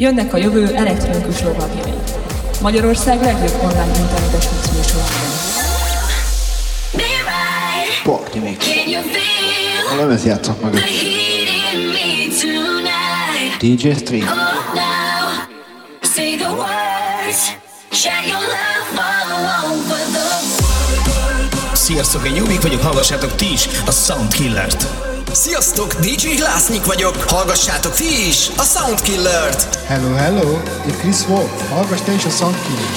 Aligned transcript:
Jönnek 0.00 0.34
a 0.34 0.36
jövő 0.36 0.74
elektronikus 0.74 1.42
lovagjai. 1.42 1.92
Magyarország 2.60 3.22
legjobb 3.22 3.62
online 3.62 3.98
internetes 3.98 4.48
mixműsorában. 4.50 5.30
Party 8.02 8.36
Mix. 8.38 8.66
A 9.92 9.96
lemez 9.96 10.24
játszok 10.24 10.62
meg. 10.62 10.72
DJ 13.58 13.90
Stream. 13.90 14.26
Sziasztok, 21.72 22.26
én 22.26 22.34
Jubik 22.34 22.62
vagyok, 22.62 22.82
hallgassátok 22.82 23.34
ti 23.34 23.52
is 23.52 23.68
a 23.86 23.90
Soundkillert. 23.90 24.86
Sziasztok, 25.32 25.94
DJ 25.94 26.38
Lásznyik 26.38 26.84
vagyok, 26.84 27.16
hallgassátok 27.16 27.94
ti 27.94 28.26
is 28.28 28.48
a 28.56 28.62
Soundkillert. 28.62 29.74
Hello, 29.86 30.14
hello, 30.14 30.58
itt 30.86 30.98
Chris 30.98 31.26
Wolf, 31.26 31.68
hallgass 31.68 32.00
te 32.00 32.12
is 32.12 32.24
a 32.24 32.30
Soundkillert. 32.30 32.96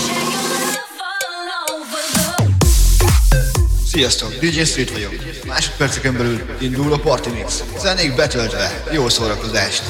Sziasztok, 3.85 4.33
DJ 4.39 4.63
Street 4.63 4.91
vagyok. 4.91 5.13
Másodperceken 5.47 6.17
belül 6.17 6.41
indul 6.59 6.93
a 6.93 6.97
Party 6.97 7.29
Mix. 7.29 7.63
Zenék 7.79 8.15
betöltve, 8.15 8.83
jó 8.91 9.09
szórakozást. 9.09 9.83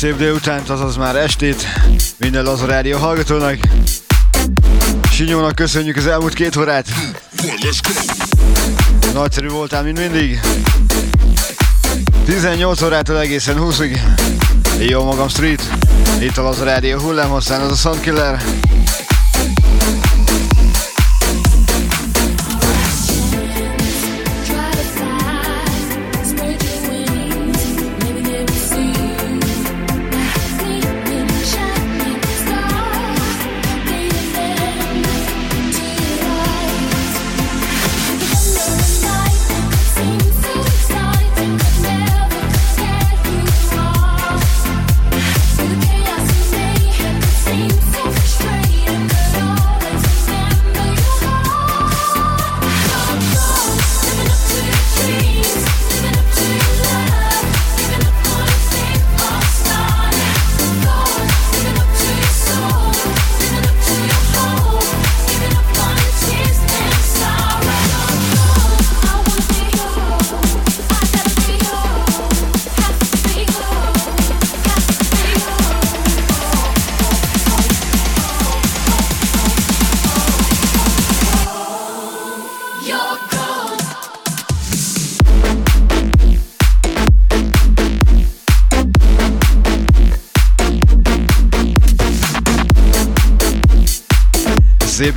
Szép 0.00 0.16
délutánt, 0.16 0.70
azaz 0.70 0.96
már 0.96 1.16
estét 1.16 1.66
minden 2.16 2.44
Laza 2.44 2.66
Rádió 2.66 2.98
hallgatónak. 2.98 3.58
Sinyónak 5.10 5.54
köszönjük 5.54 5.96
az 5.96 6.06
elmúlt 6.06 6.34
két 6.34 6.56
órát. 6.56 6.86
Nagyszerű 9.12 9.48
voltál, 9.48 9.82
mint 9.82 9.98
mindig. 9.98 10.40
18 12.24 12.82
órától 12.82 13.18
egészen 13.20 13.56
20-ig. 13.58 13.98
Jó 14.78 15.04
magam 15.04 15.28
Street. 15.28 15.62
Itt 16.20 16.36
a 16.36 16.42
Laza 16.42 16.64
Rádió 16.64 16.98
hullámhosszán, 16.98 17.60
az 17.60 17.70
a 17.70 17.74
Soundkiller. 17.74 18.42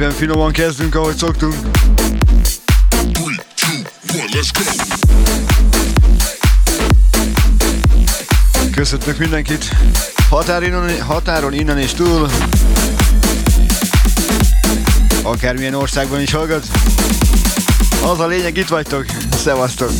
Szépen 0.03 0.17
finoman 0.17 0.51
kezdünk, 0.51 0.95
ahogy 0.95 1.15
szoktunk. 1.15 1.55
Köszöntök 8.71 9.17
mindenkit 9.17 9.69
határon, 10.29 11.01
határon 11.01 11.53
innen 11.53 11.77
és 11.77 11.93
túl. 11.93 12.29
Akármilyen 15.21 15.73
országban 15.73 16.21
is 16.21 16.31
hallgat. 16.31 16.67
Az 18.03 18.19
a 18.19 18.27
lényeg, 18.27 18.57
itt 18.57 18.67
vagytok. 18.67 19.05
Szevasztok! 19.35 19.91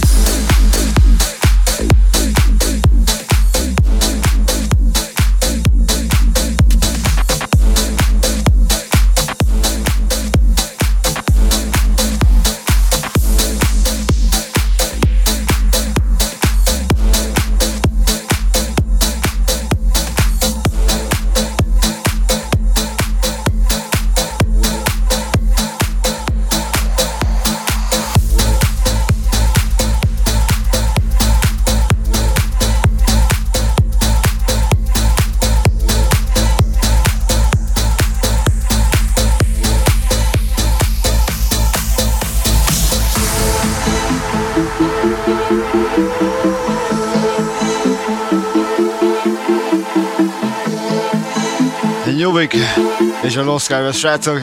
És 53.24 53.36
a 53.36 53.44
Lost 53.44 53.66
Skies 53.66 53.98
srácok. 53.98 54.42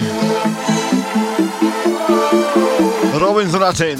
Robinson 3.19 3.63
Athén. 3.63 3.99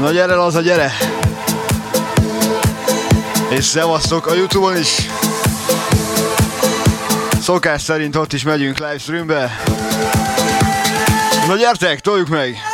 Na 0.00 0.10
gyere, 0.10 0.42
a 0.42 0.60
gyere! 0.60 0.92
És 3.48 3.64
szevasztok 3.64 4.26
a 4.26 4.34
Youtube-on 4.34 4.76
is! 4.76 5.08
Szokás 7.42 7.82
szerint 7.82 8.16
ott 8.16 8.32
is 8.32 8.42
megyünk 8.42 8.78
livestreambe. 8.78 9.62
Na 11.46 11.56
gyertek, 11.56 12.00
toljuk 12.00 12.28
meg! 12.28 12.69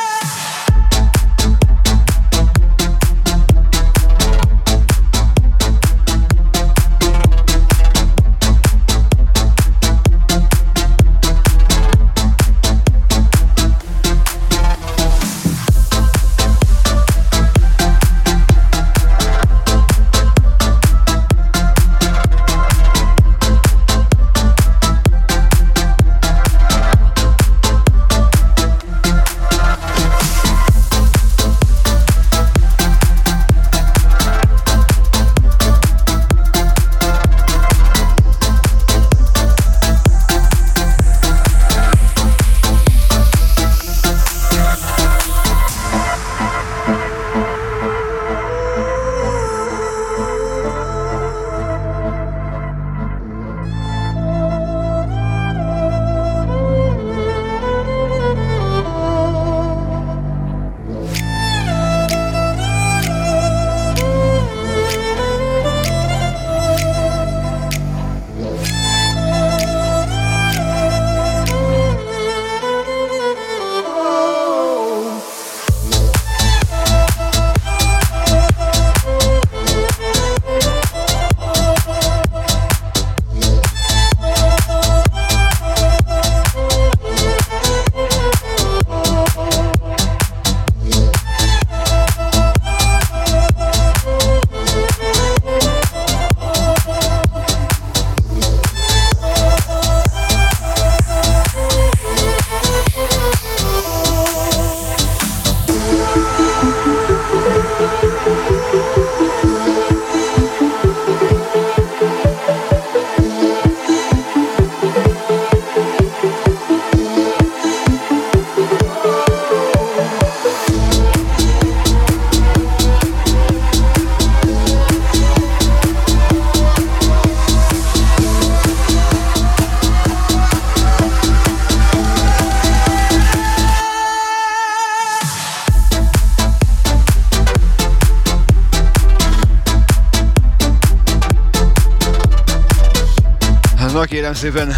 Kérem 144.06 144.34
szépen 144.34 144.76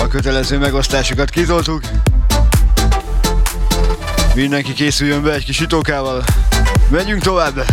a 0.00 0.08
kötelező 0.08 0.58
megosztásokat 0.58 1.30
kitoltuk. 1.30 1.80
Mindenki 4.34 4.72
készüljön 4.72 5.22
be 5.22 5.32
egy 5.32 5.44
kis 5.44 5.60
itókával. 5.60 6.24
Menjünk 6.90 7.22
tovább! 7.22 7.64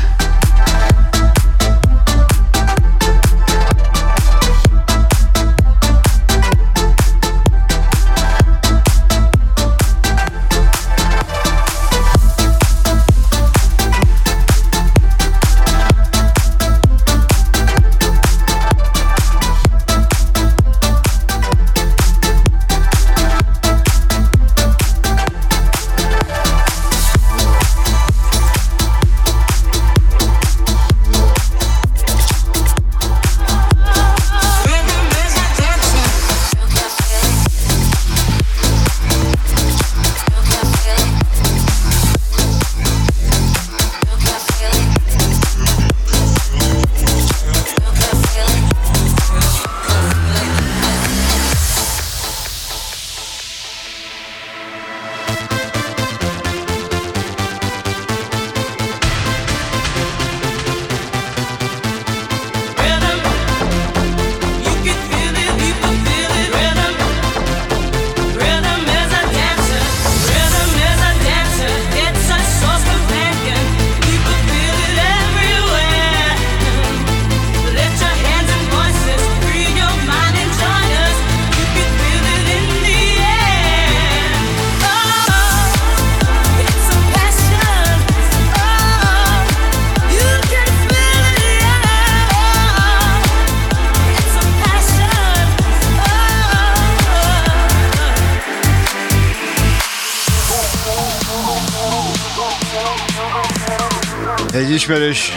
Ismerős. 104.83 105.33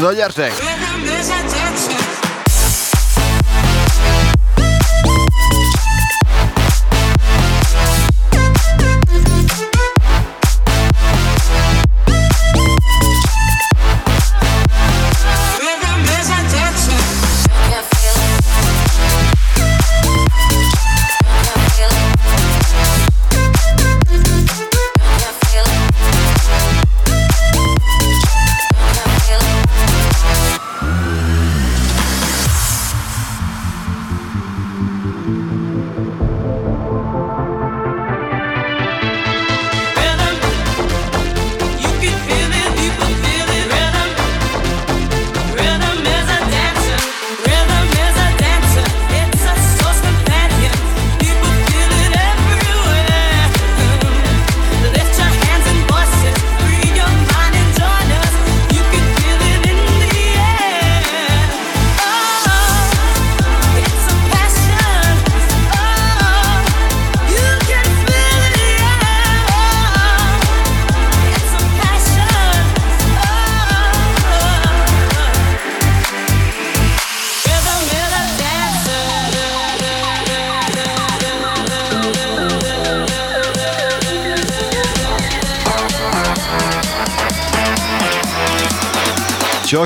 Na 0.00 0.12
gyertek! 0.12 0.71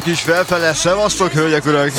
Is 0.07 0.21
felfele, 0.21 0.75
szevasztok, 0.75 1.33
hölgyek, 1.33 1.67
urak! 1.67 1.93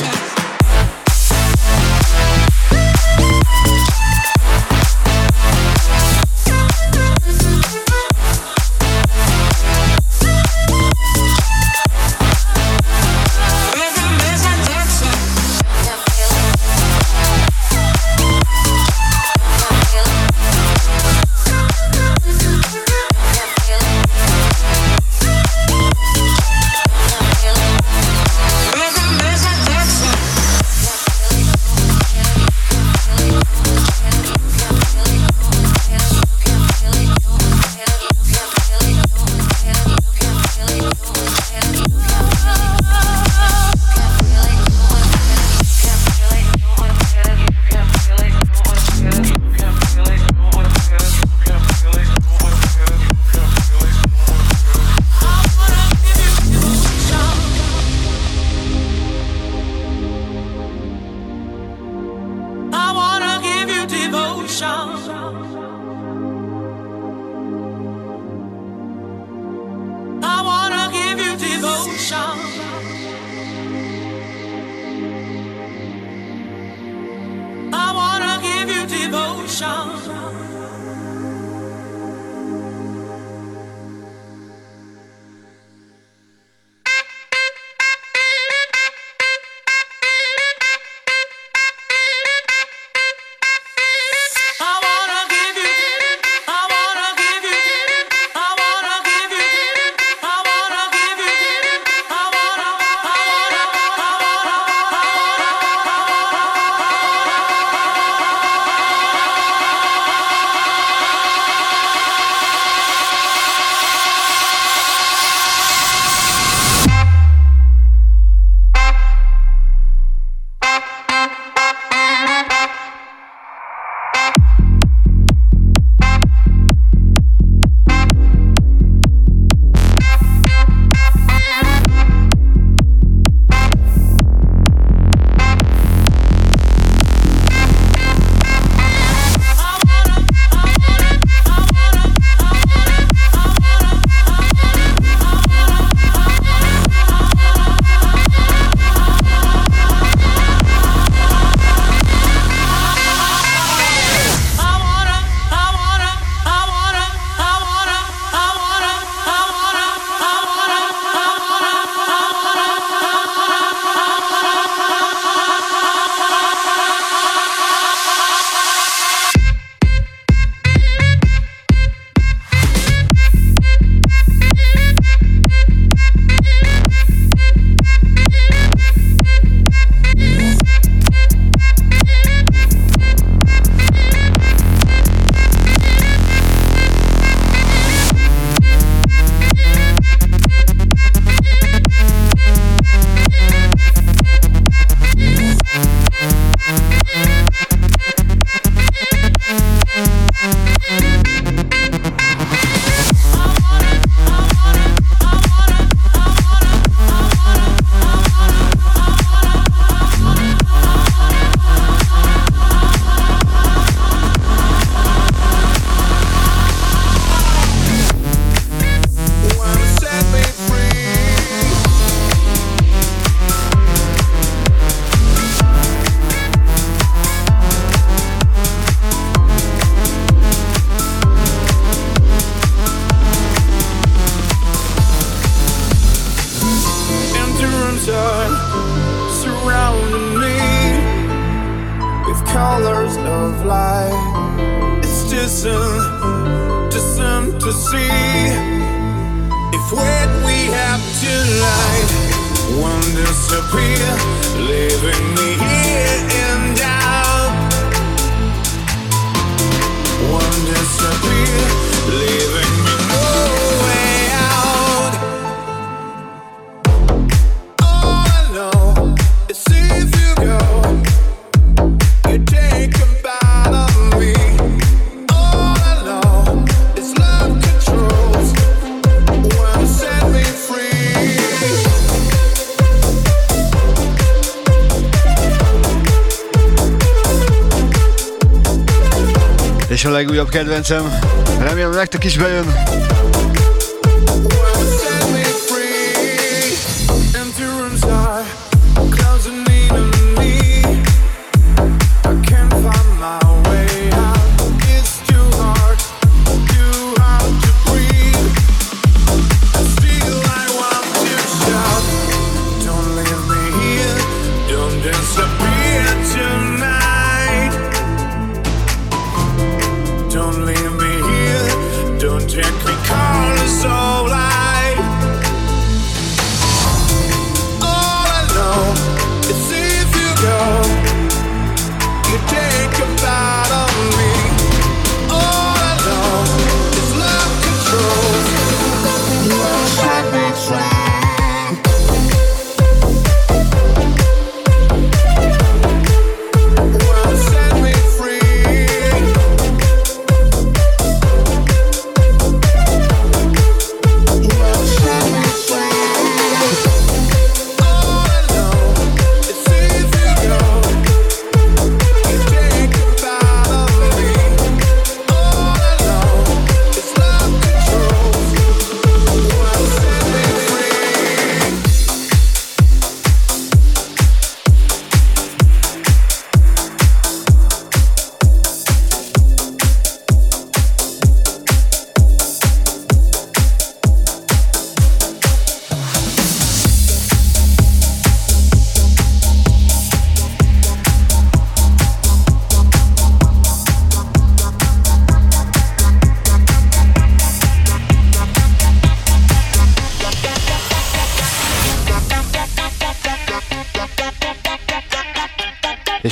Kedvencem. 290.58 291.20
Remélem 291.60 291.92
nektek 291.92 292.24
is 292.24 292.38
bejön. 292.38 292.66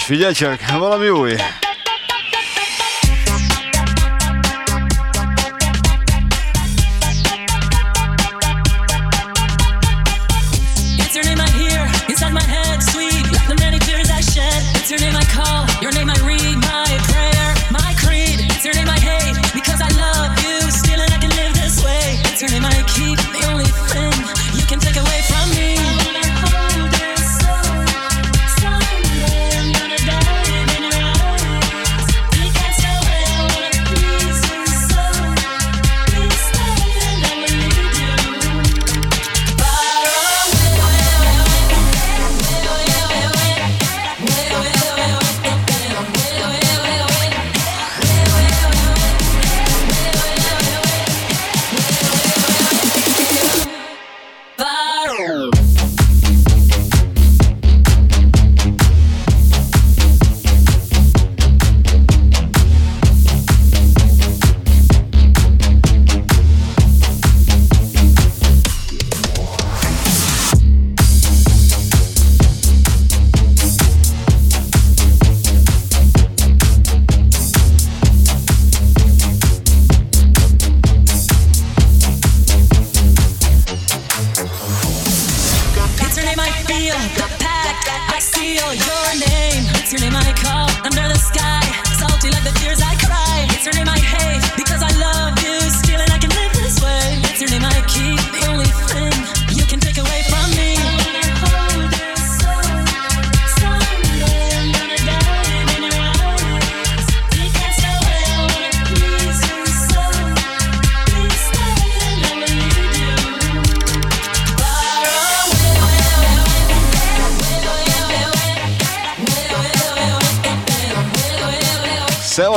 Figyelj 0.06 0.34
csak, 0.34 0.60
valami 0.78 1.10
új. 1.10 1.36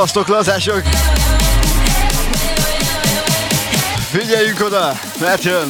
Szevasztok, 0.09 0.35
lazások! 0.35 0.81
Figyeljünk 4.11 4.61
oda, 4.61 4.99
mert 5.19 5.43
jön! 5.43 5.69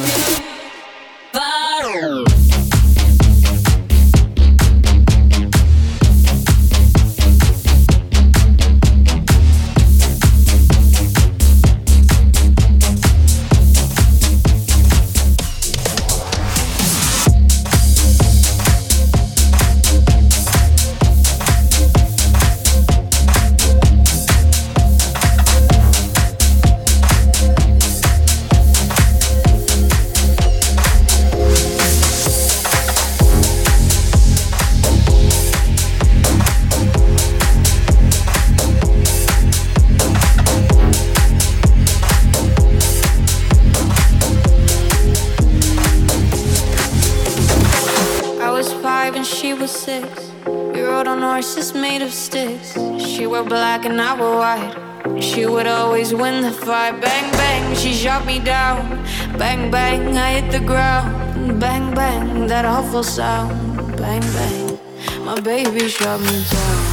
Fight. 56.18 57.00
Bang, 57.02 57.32
bang, 57.32 57.76
she 57.76 57.94
shot 57.94 58.26
me 58.26 58.40
down. 58.40 59.04
Bang, 59.38 59.70
bang, 59.70 60.18
I 60.18 60.42
hit 60.42 60.52
the 60.52 60.60
ground. 60.60 61.60
Bang, 61.60 61.94
bang, 61.94 62.48
that 62.48 62.66
awful 62.66 63.04
sound. 63.04 63.52
Bang, 63.98 64.22
bang, 64.34 64.80
my 65.24 65.40
baby 65.40 65.88
shot 65.88 66.20
me 66.20 66.44
down. 66.50 66.86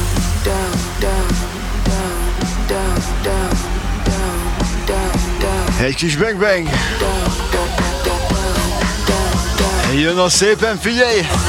Down, 0.43 0.77
down, 1.01 1.27
down, 1.87 2.19
down, 2.67 2.99
down, 3.23 3.55
down, 4.05 4.85
down, 4.85 5.39
down. 5.39 5.93
Kis 5.93 6.15
bang 6.15 6.39
bang. 6.39 6.67
Jön 9.93 10.17
a 10.17 10.29
szépen, 10.29 10.77
figyelj! 10.77 11.25
She 11.25 11.46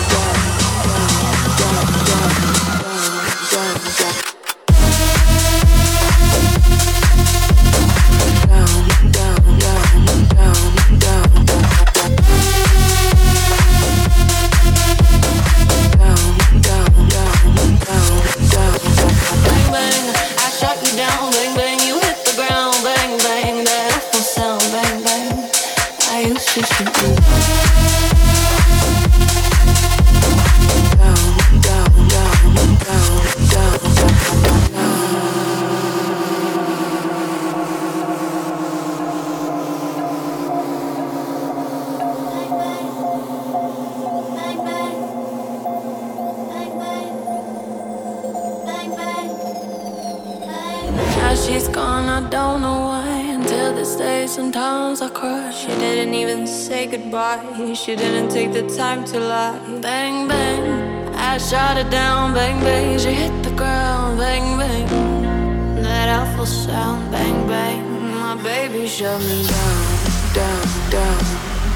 the 58.62 58.77
time 58.77 59.05
to 59.05 59.21
lie. 59.21 59.59
Bang, 59.81 60.27
bang. 60.29 60.62
I 61.14 61.38
shot 61.38 61.77
it 61.77 61.90
down. 61.90 62.35
Bang, 62.35 62.59
bang. 62.61 62.99
She 62.99 63.12
hit 63.12 63.35
the 63.42 63.55
ground. 63.55 64.18
Bang, 64.18 64.59
bang. 64.59 64.88
That 65.83 66.09
awful 66.18 66.47
sound. 66.47 67.11
Bang, 67.12 67.47
bang. 67.47 67.81
My 68.14 68.35
baby 68.42 68.87
shut 68.88 69.21
me 69.21 69.38
down. 69.53 69.85
Down, 70.38 70.66
down, 70.94 71.25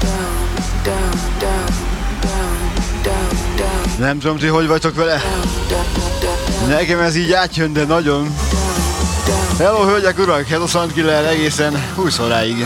down, 0.05 0.35
down, 0.87 1.15
down, 1.43 1.69
down, 2.25 2.57
down, 3.03 3.57
down. 3.57 3.99
Nem 3.99 4.19
tudom, 4.19 4.37
ti 4.37 4.47
hogy 4.47 4.67
vagytok 4.67 4.95
vele? 4.95 5.21
Nekem 6.67 6.99
ez 6.99 7.15
így 7.15 7.31
átjön, 7.31 7.73
de 7.73 7.85
nagyon. 7.85 8.35
Hello, 9.57 9.83
hölgyek, 9.85 10.19
urak! 10.19 10.47
Hello, 10.47 10.67
Sandkiller 10.67 11.25
egészen 11.25 11.73
20 11.95 12.19
óráig. 12.19 12.65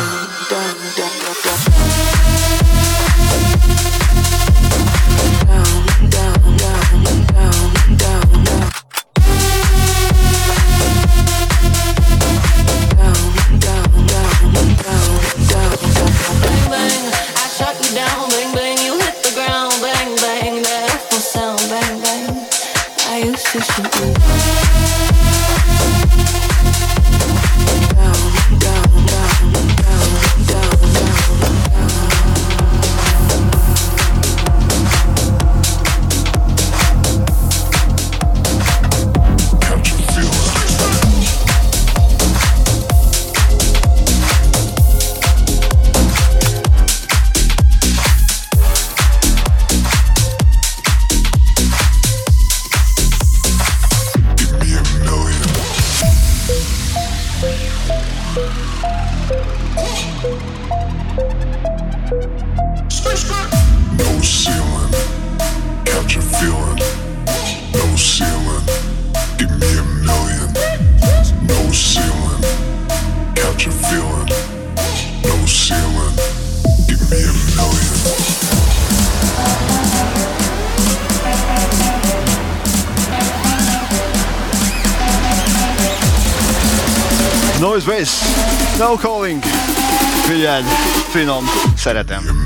Szeretem. 91.78 92.37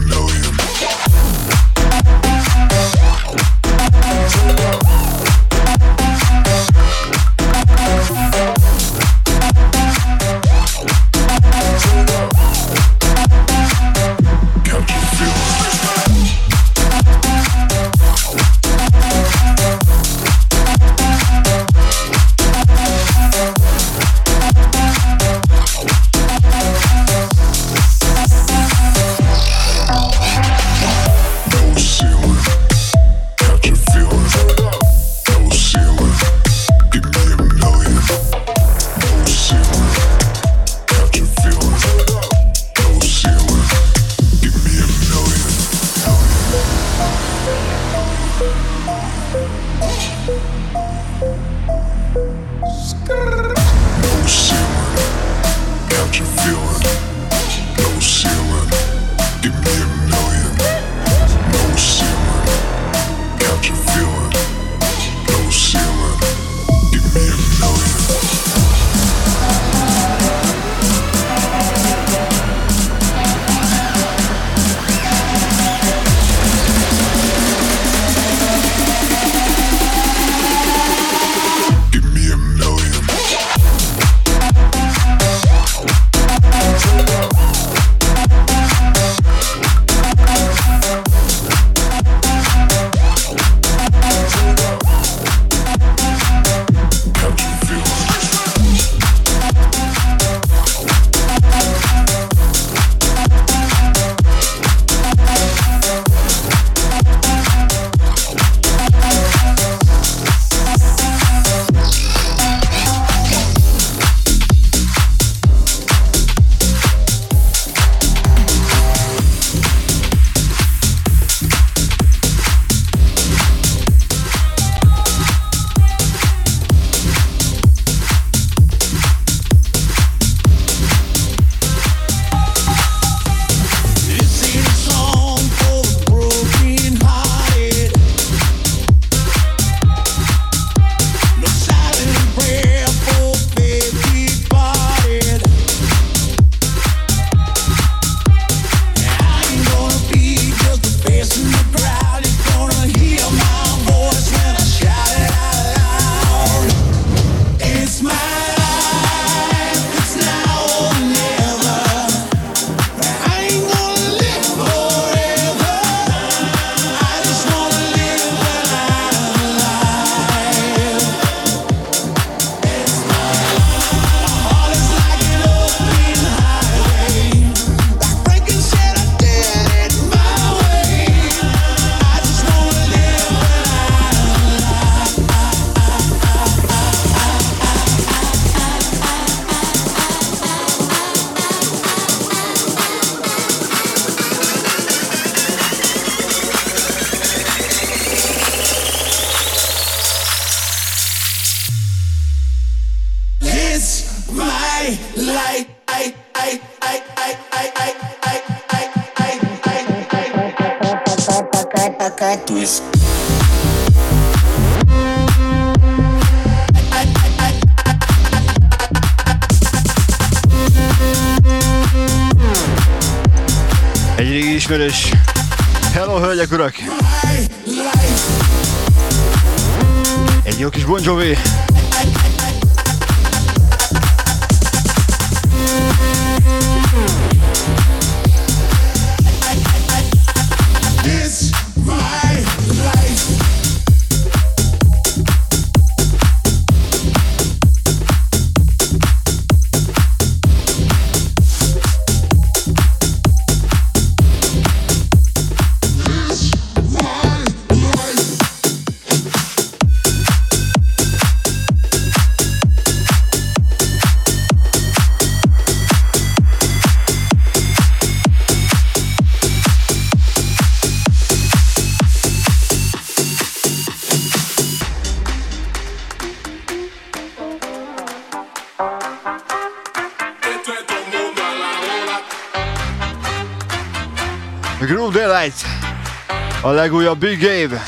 legújabb 286.81 287.19
Big 287.19 287.39
Game. 287.39 287.79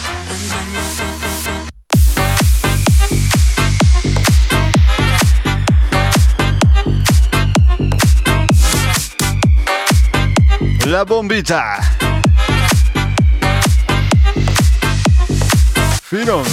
La 10.85 11.03
bombita. 11.03 11.79
Finom. 16.01 16.43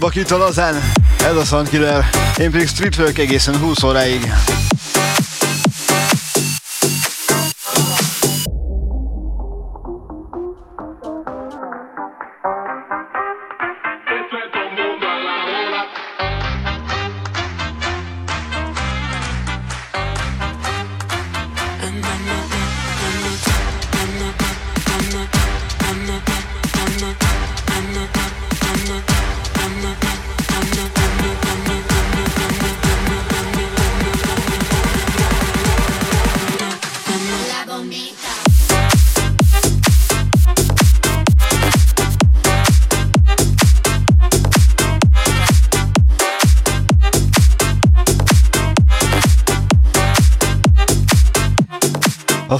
jobbak 0.00 0.14
itt 0.14 0.30
a 0.30 0.36
lazán. 0.36 0.74
Ez 1.18 1.36
a 1.36 1.44
Soundkiller. 1.44 2.04
Én 2.38 2.50
pedig 2.50 2.66
streetwork 2.66 3.18
egészen 3.18 3.58
20 3.58 3.82
óráig. 3.82 4.32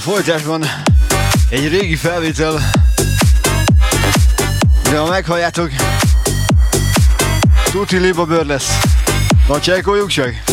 folytásban 0.07 0.63
egy 1.49 1.67
régi 1.67 1.95
felvétel, 1.95 2.71
de 4.83 4.97
ha 4.97 5.09
meghalljátok, 5.09 5.69
tuti 7.71 7.97
liba 7.97 8.25
bőr 8.25 8.45
lesz. 8.45 8.79
Na, 9.47 9.59
csekkoljuk 9.59 10.09
csak! 10.09 10.46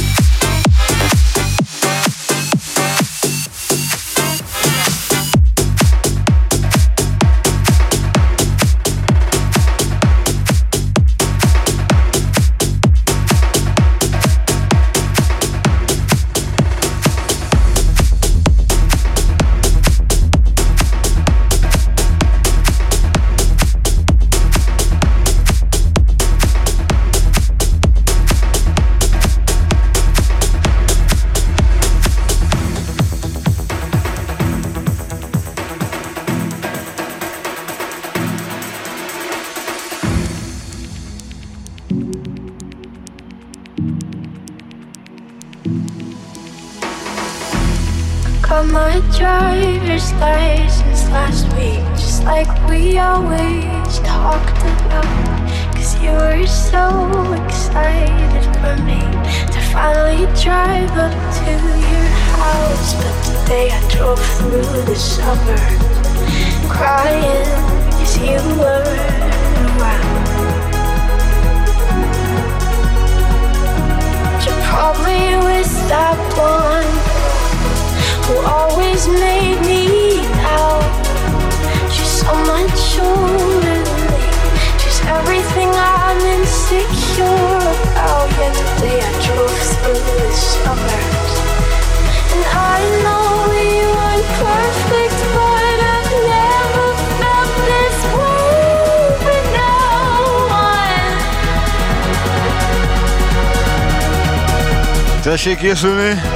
Teşekkür 105.44 105.68
ederim. 105.68 106.33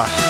lá. 0.00 0.29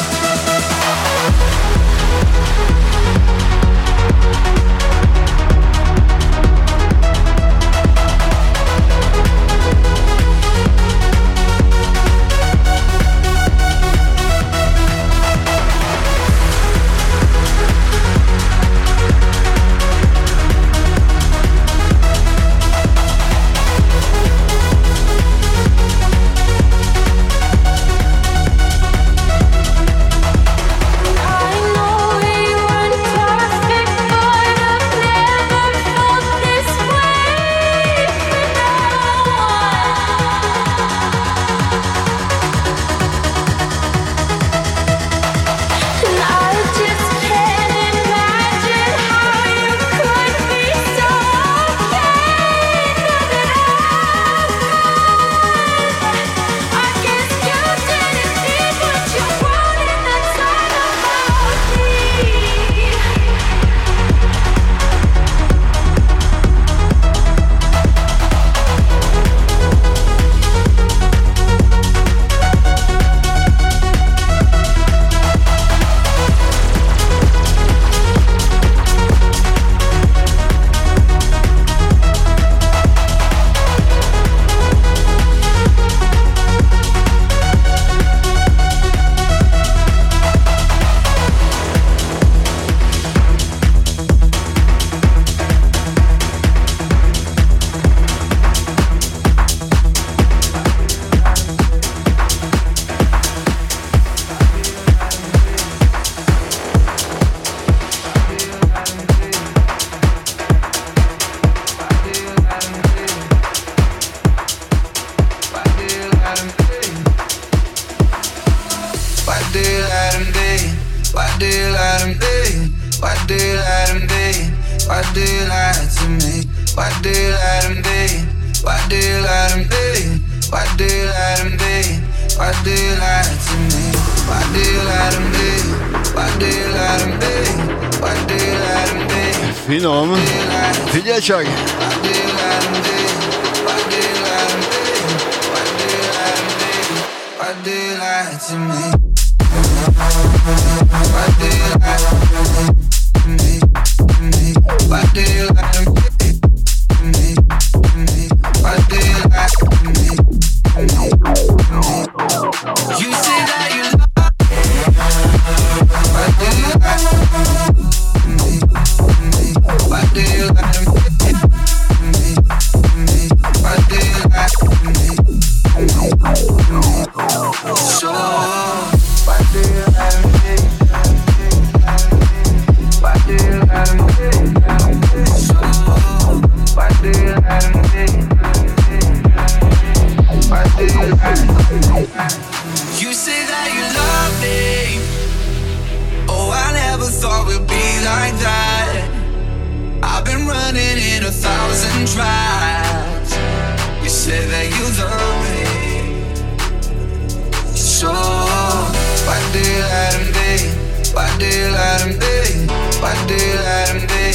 do 211.41 211.47
you 211.47 211.71
let 211.73 212.01
him 212.05 212.13
be? 212.21 212.69
Why 213.01 213.17
do 213.27 213.35
you 213.35 213.57
let 213.65 213.89
him 213.89 214.05
be? 214.13 214.29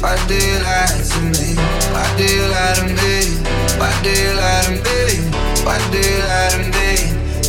Why 0.00 0.14
do 0.28 0.34
you 0.34 0.58
lie 0.62 0.86
to 1.10 1.20
me? 1.34 1.48
Why 1.92 2.06
do 2.16 2.24
you 2.24 2.46
let 2.54 2.78
him 2.78 2.94
be? 2.94 3.16
Why 3.78 3.90
do 4.04 4.10
you 4.10 4.30
let 4.38 4.66
him 4.66 4.78
be? 4.86 5.18
Why 5.66 5.78
do 5.90 5.98
you 5.98 6.18
let 6.30 6.52
him 6.54 6.70
be? 6.70 6.90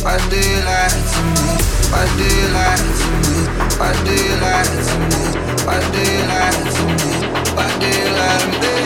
Why 0.02 0.18
do 0.30 0.36
you 0.36 0.58
lie 0.66 0.90
to 1.12 1.20
me? 1.30 1.46
Why 1.90 2.04
do 2.18 2.24
you 2.34 2.46
lie 2.56 2.82
to 2.98 3.06
me? 3.22 3.36
Why 3.78 3.92
do 4.04 4.12
you 4.12 4.34
lie 4.42 4.66
to 4.74 4.96
me? 5.08 5.22
Why 5.66 5.78
do 5.92 6.00
you 6.10 6.22
lie 6.32 6.56
to 6.74 6.84
me? 6.90 7.14
Why 7.54 7.66
do 7.78 7.86
you 7.86 8.08
let 8.18 8.42
him 8.42 8.52
be? 8.60 8.76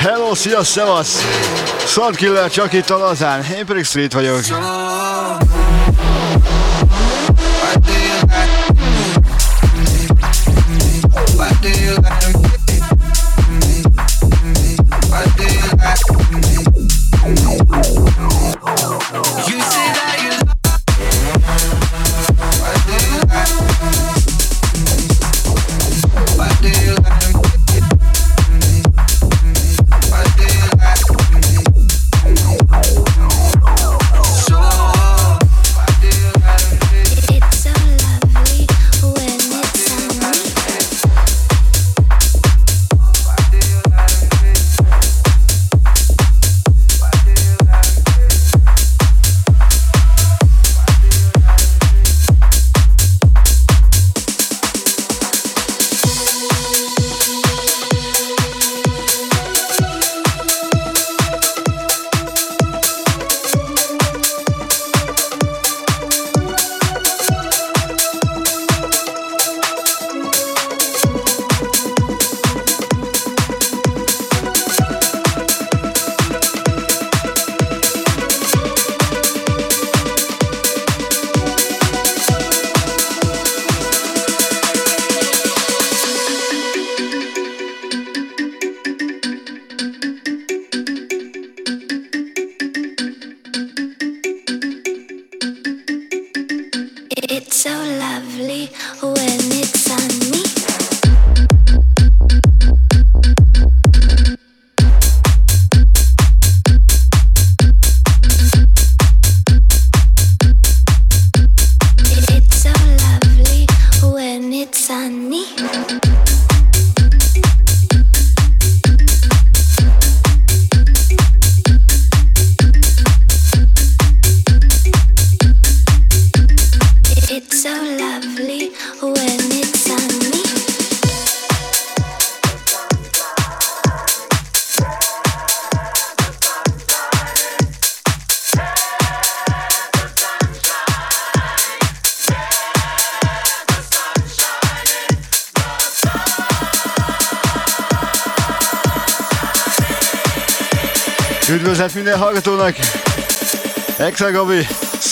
Hello, 0.00 0.34
sziasztok, 0.34 0.64
szevasz! 0.64 1.24
Szarkiller 1.86 2.50
csak 2.50 2.72
itt 2.72 2.90
a 2.90 2.98
lazán, 2.98 3.44
én 3.58 3.66
pedig 3.66 3.84
Street 3.84 4.12
vagyok. 4.12 4.40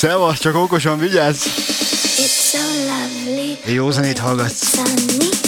Szevasz, 0.06 0.38
csak 0.38 0.54
okosan 0.54 0.98
vigyázz! 0.98 1.46
It's 1.46 2.50
so 2.50 2.58
lovely. 2.58 3.74
Jó 3.74 3.90
zenét 3.90 4.18
hallgatsz! 4.18 4.74
Sunny. 4.74 5.45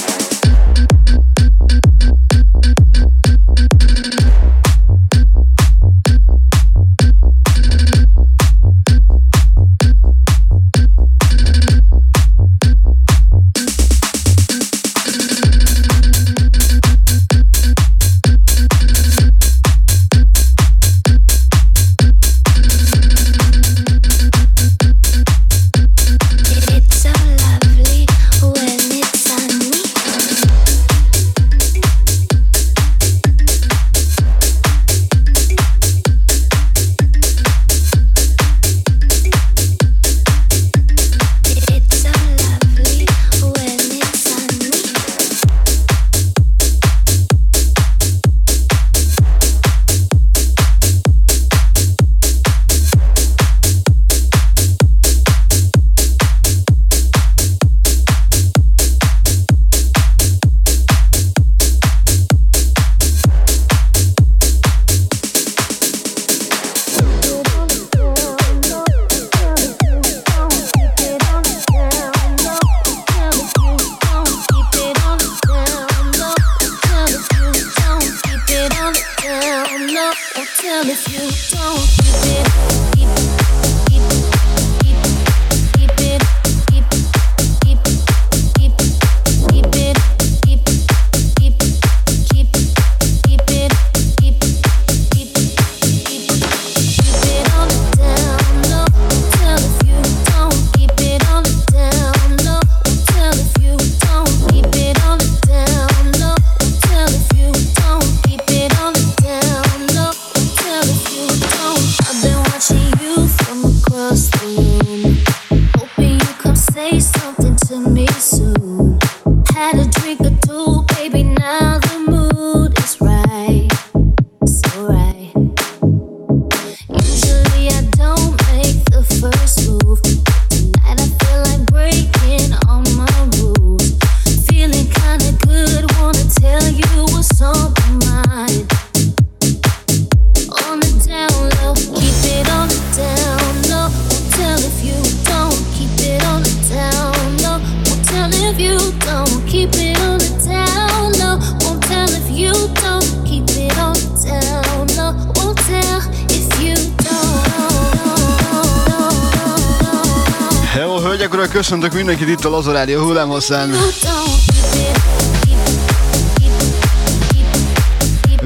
Mindenkit 162.09 162.39
itt 162.39 162.45
a 162.45 162.51
Lazo 162.51 162.73
Rádió 162.73 163.03
hullámhosszán. 163.03 163.71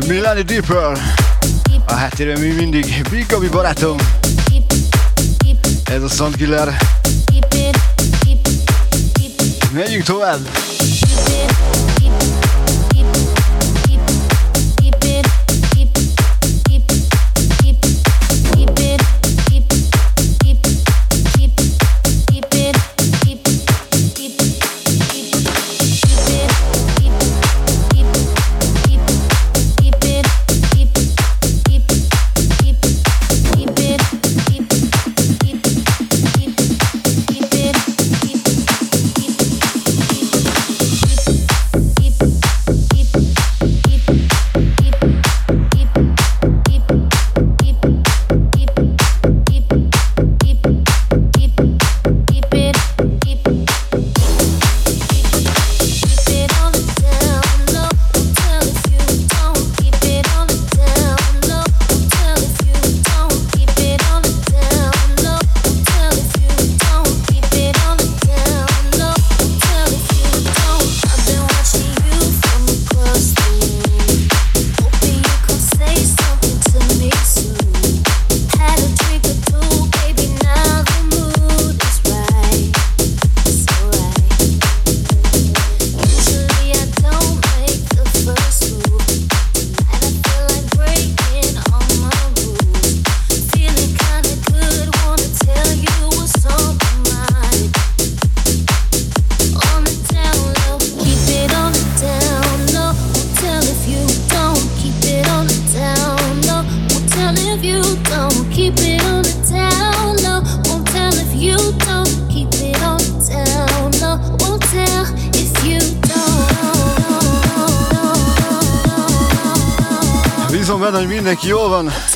Milani 0.06 0.42
Deeper. 0.42 0.98
A 1.86 1.92
háttérben 1.92 2.40
mi 2.40 2.48
mindig 2.48 3.06
Big 3.10 3.26
Gabi 3.28 3.48
barátom. 3.48 3.96
Ez 5.84 6.02
a 6.02 6.08
Soundkiller. 6.08 6.76
Megyünk 9.72 10.04
tovább. 10.04 10.38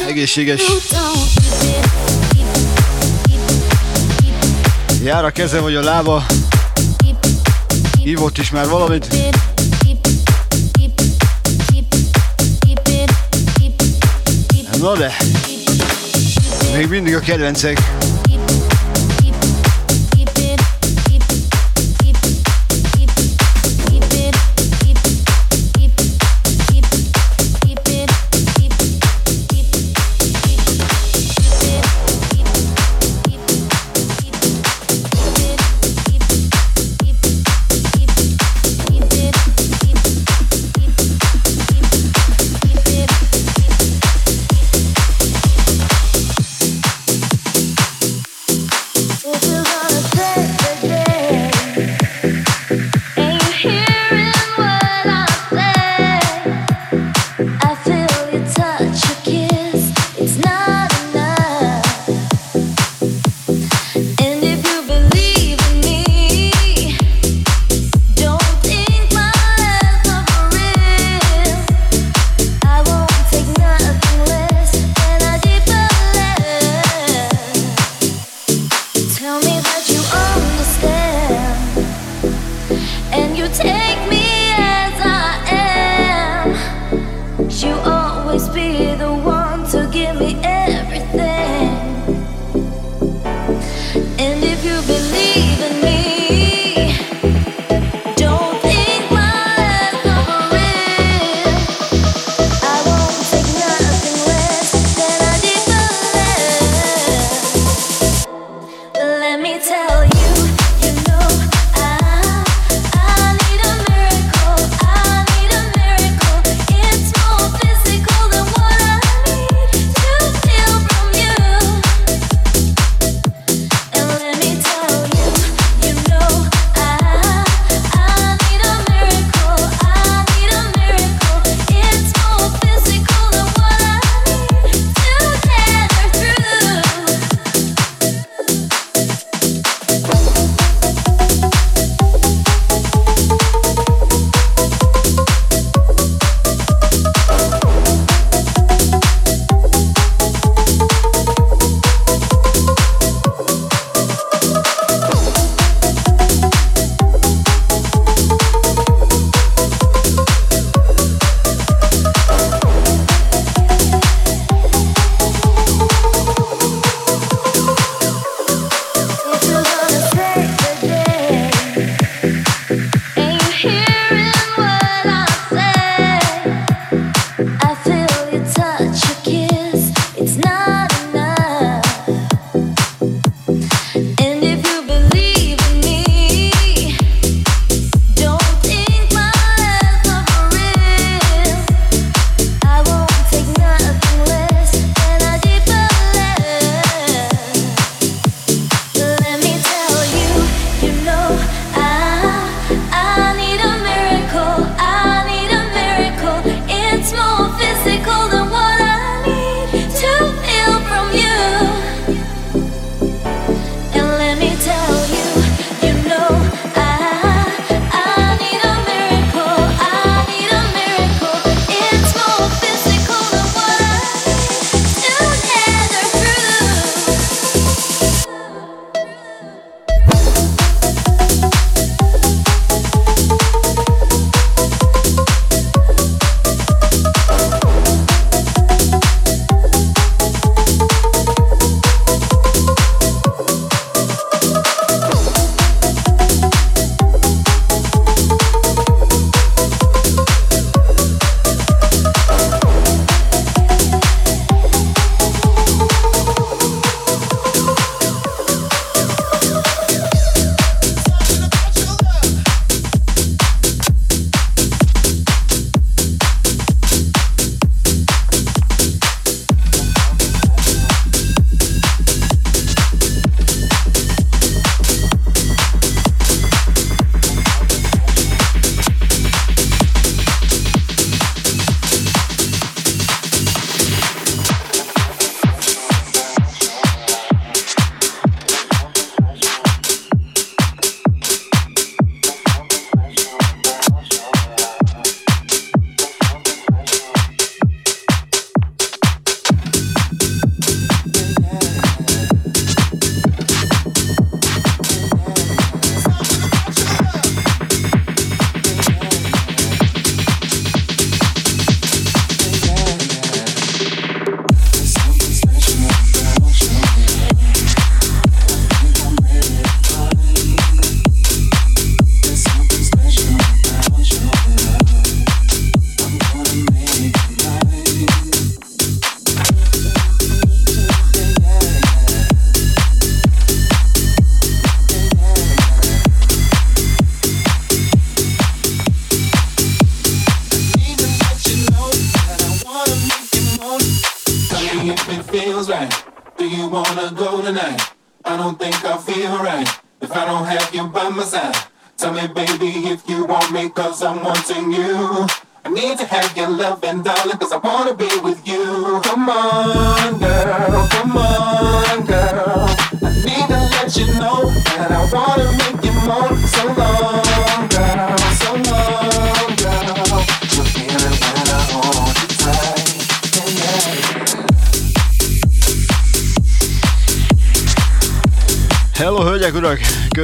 Egészséges. 0.06 0.62
Jár 5.02 5.24
a 5.24 5.30
keze 5.30 5.60
vagy 5.60 5.74
a 5.74 5.82
lába. 5.82 6.26
Ivott 8.02 8.38
is 8.38 8.50
már 8.50 8.68
valamit. 8.68 9.06
Na 14.80 14.96
de, 14.96 15.16
még 16.76 16.88
mindig 16.88 17.14
a 17.14 17.20
kedvencek. 17.20 17.95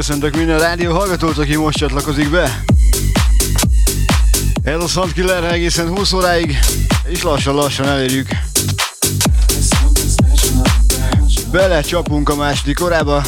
köszöntök 0.06 0.36
minden 0.36 0.58
rádió 0.58 0.92
hallgatót, 0.92 1.38
aki 1.38 1.56
most 1.56 1.78
csatlakozik 1.78 2.30
be. 2.30 2.64
Ez 4.62 4.82
a 4.82 4.86
Soundkiller 4.86 5.44
egészen 5.44 5.88
20 5.88 6.12
óráig, 6.12 6.58
és 7.04 7.22
lassan-lassan 7.22 7.86
elérjük. 7.86 8.28
Belecsapunk 11.50 12.28
a 12.28 12.34
második 12.34 12.80
órába. 12.80 13.22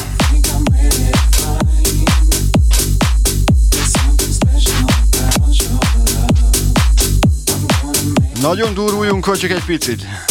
Nagyon 8.41 8.73
duruljunk, 8.73 9.25
hogy 9.25 9.39
csak 9.39 9.49
egy 9.49 9.65
picit. 9.65 10.24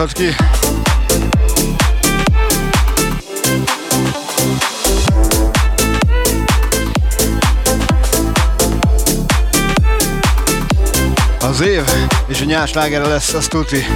Kozaczki. 0.00 0.34
Az 11.40 11.60
év 11.60 11.82
és 12.26 12.40
a 12.40 12.44
nyás 12.44 12.72
lágere 12.72 13.06
lesz, 13.06 13.32
azt 13.32 13.50
tudni. 13.50 13.86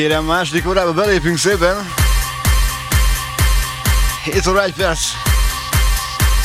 Kérem, 0.00 0.24
második 0.24 0.68
órába 0.68 0.92
belépünk 0.92 1.38
szépen. 1.38 1.92
7 4.24 4.46
óra 4.46 4.62
1 4.62 4.72
perc. 4.72 5.00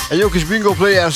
Egy 0.10 0.18
jó 0.18 0.30
kis 0.30 0.44
bingo 0.44 0.74
players. 0.74 1.16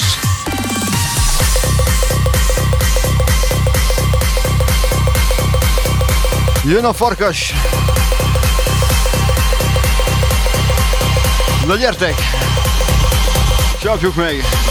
Jön 6.64 6.86
a 6.86 6.94
farkas. 6.94 7.54
Na 11.66 11.76
gyertek! 11.76 12.16
Csapjuk 13.82 14.16
meg! 14.16 14.69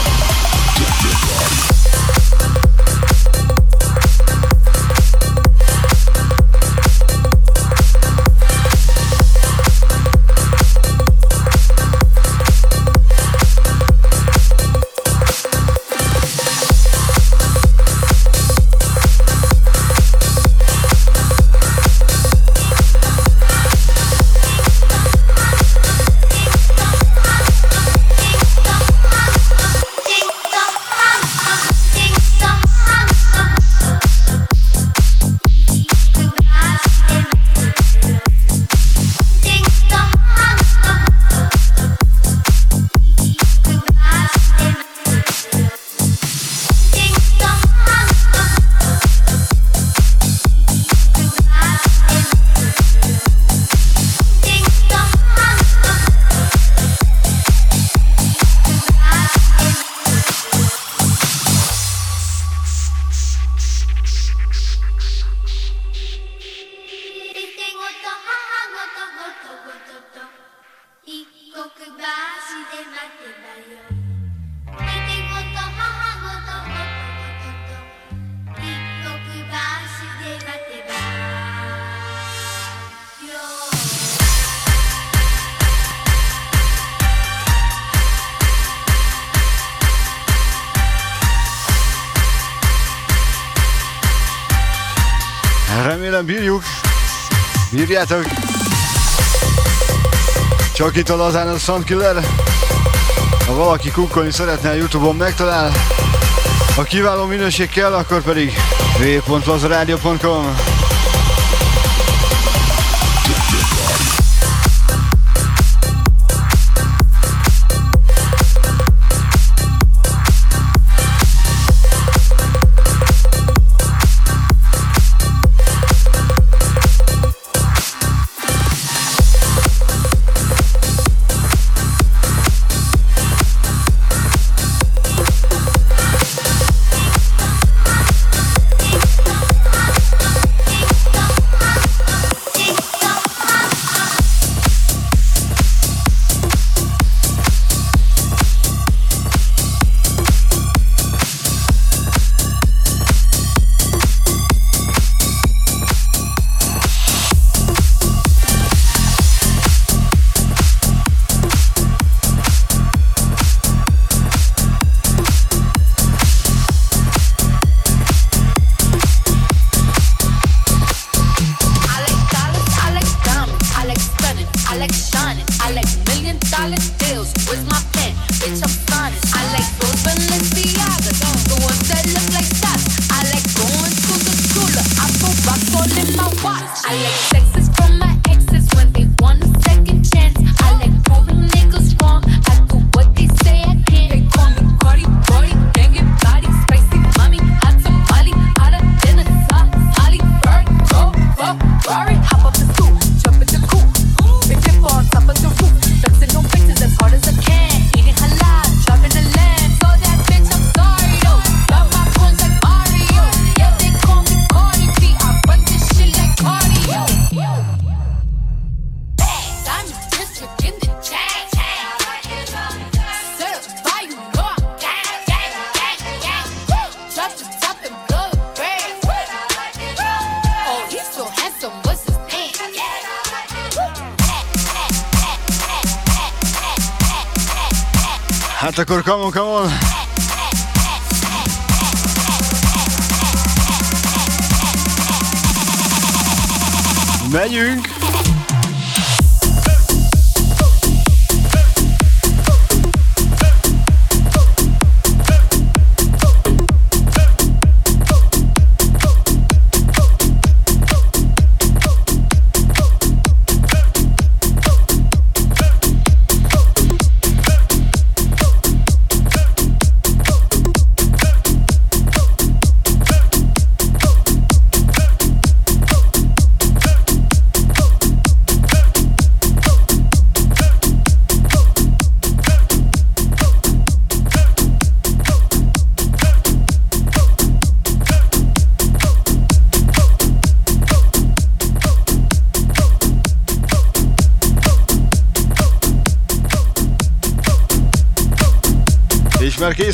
Csak 100.89 100.97
itt 100.97 101.09
a 101.09 101.15
lazán 101.15 101.47
a 101.47 101.57
Soundkiller. 101.57 102.15
Ha 103.45 103.53
valaki 103.53 103.91
kukkolni 103.91 104.31
szeretne 104.31 104.69
a 104.69 104.73
Youtube-on 104.73 105.15
megtalál. 105.15 105.71
Ha 106.75 106.83
kiváló 106.83 107.25
minőség 107.25 107.69
kell, 107.69 107.93
akkor 107.93 108.21
pedig 108.21 108.53
www.lazaradio.com 108.99 110.68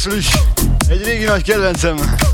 készül 0.06 0.20
is 0.20 0.32
egy 0.90 1.04
régi 1.04 1.24
nagy 1.24 1.44
kedvencem. 1.44 2.25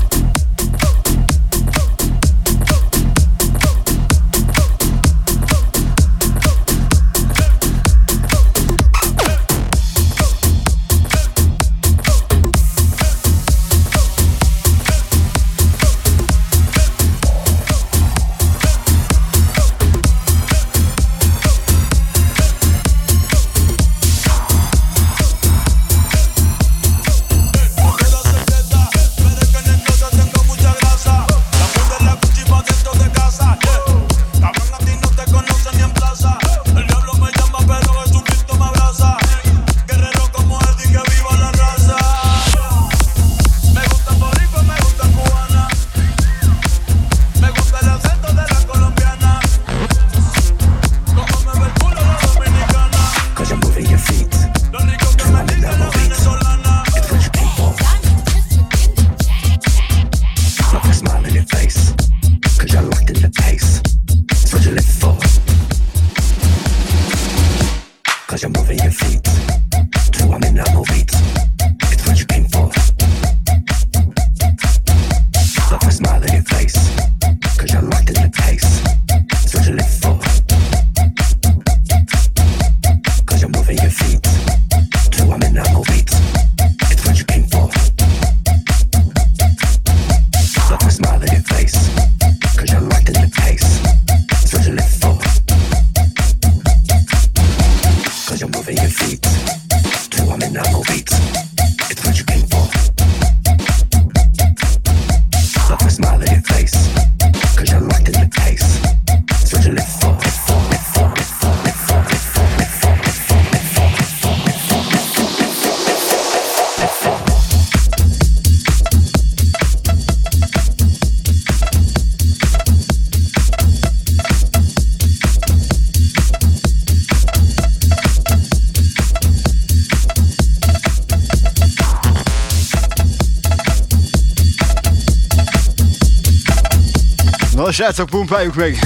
Srácok, 137.82 138.08
pumpáljuk 138.08 138.54
meg! 138.54 138.78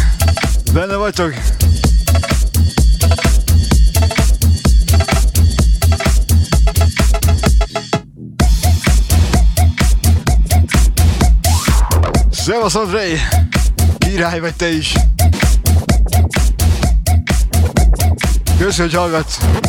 Benne 0.73 0.97
vagytok? 0.97 1.35
Szevasz 12.31 12.74
Andrei! 12.74 13.20
Király 13.98 14.40
vagy 14.40 14.55
te 14.55 14.68
is! 14.68 14.94
Köszönöm, 18.59 18.90
hogy 18.90 18.94
hallgatsz! 18.94 19.65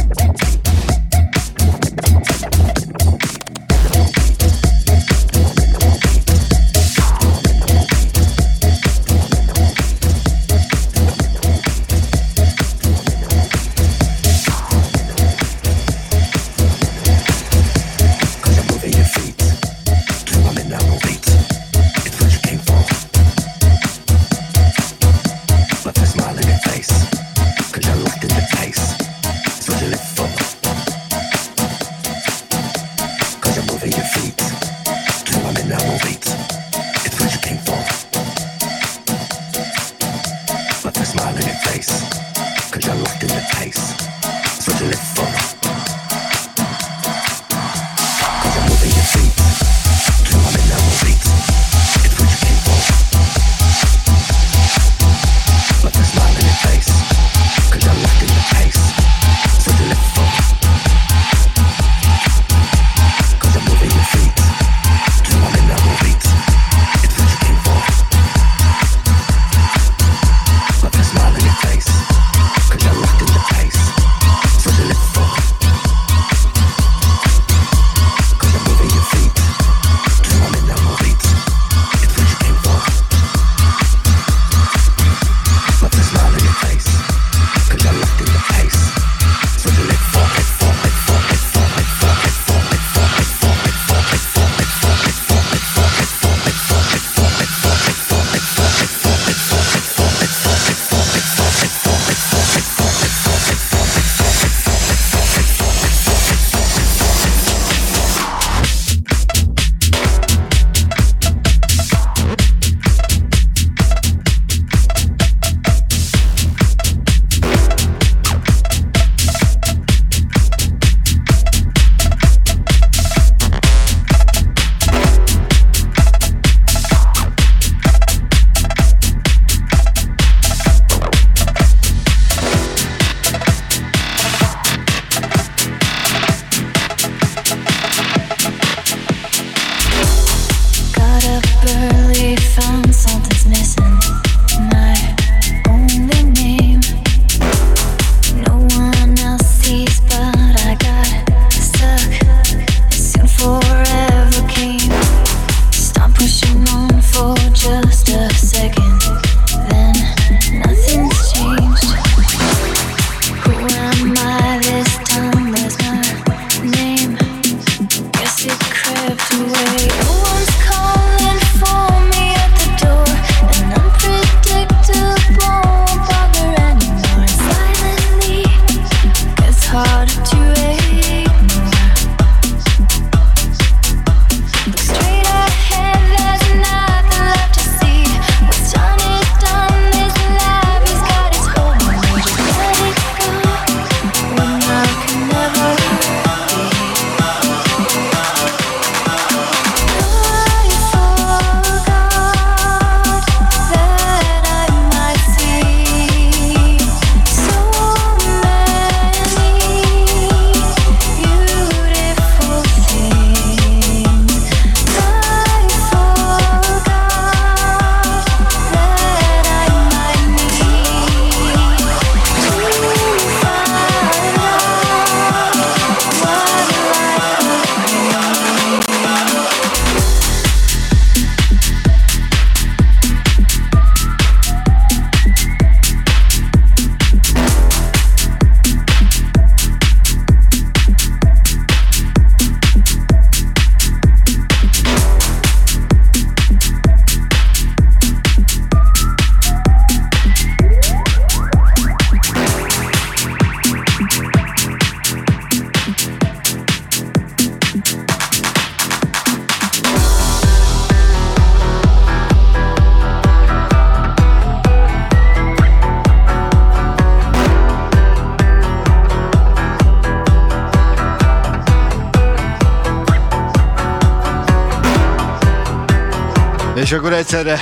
És 276.88 276.94
akkor 276.94 277.14
egyszerre 277.14 277.60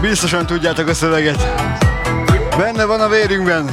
biztosan 0.00 0.46
tudjátok 0.46 0.88
a 0.88 0.94
szöveget. 0.94 1.46
Benne 2.56 2.84
van 2.84 3.00
a 3.00 3.08
vérünkben. 3.08 3.70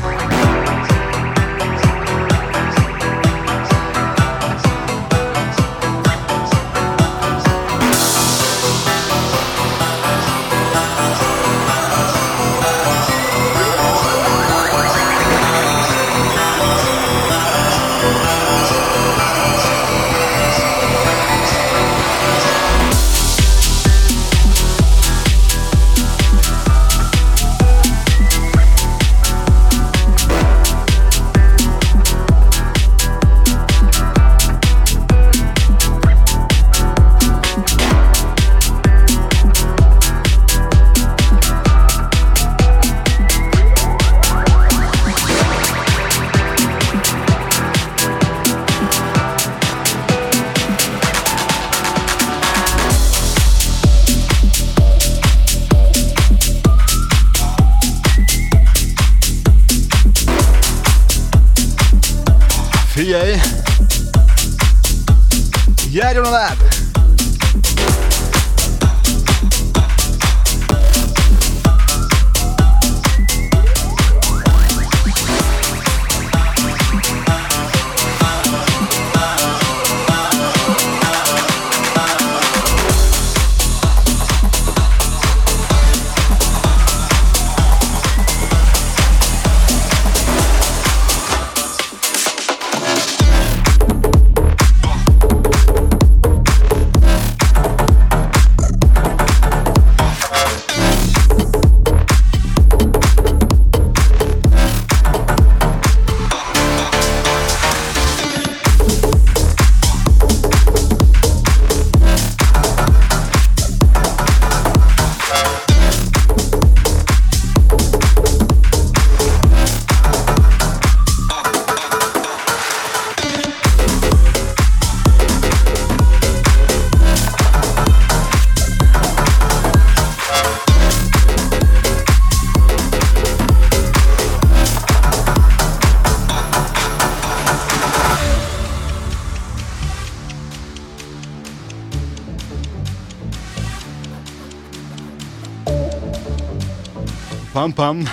Pam. 147.74 148.10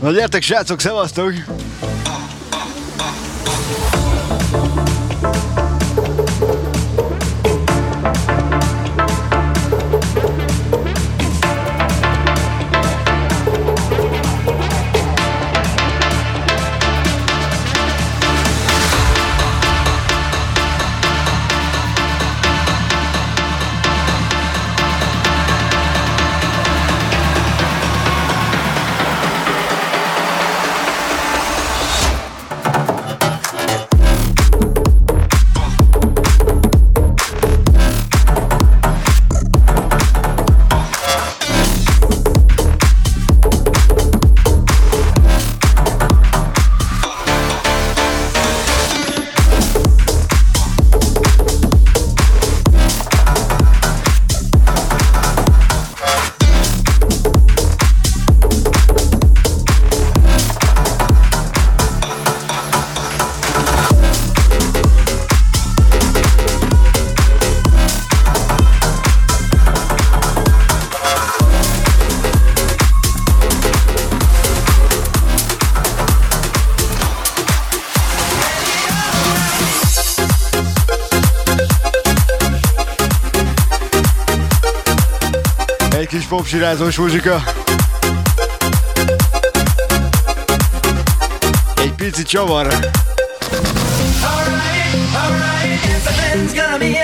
Na 0.00 0.12
gyertek 0.12 0.42
srácok, 0.42 0.80
szevasztok! 0.80 1.32
Popsirázós 86.42 86.96
muzsika. 86.96 87.42
Egy 91.76 91.92
pici 91.92 92.22
csavar. 92.22 92.66
Alright, 92.66 92.90
alright, 95.14 95.84
everything's 95.84 96.54
gonna 96.54 97.01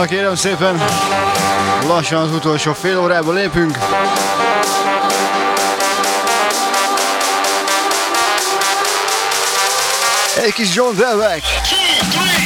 Na 0.00 0.06
kérem 0.06 0.34
szépen, 0.34 0.82
lassan 1.86 2.22
az 2.22 2.30
utolsó 2.34 2.72
fél 2.72 2.98
órába 2.98 3.32
lépünk. 3.32 3.78
Egy 10.44 10.52
kis 10.52 10.74
John 10.74 10.96
Delbeck. 10.96 11.44
I've 12.12 12.39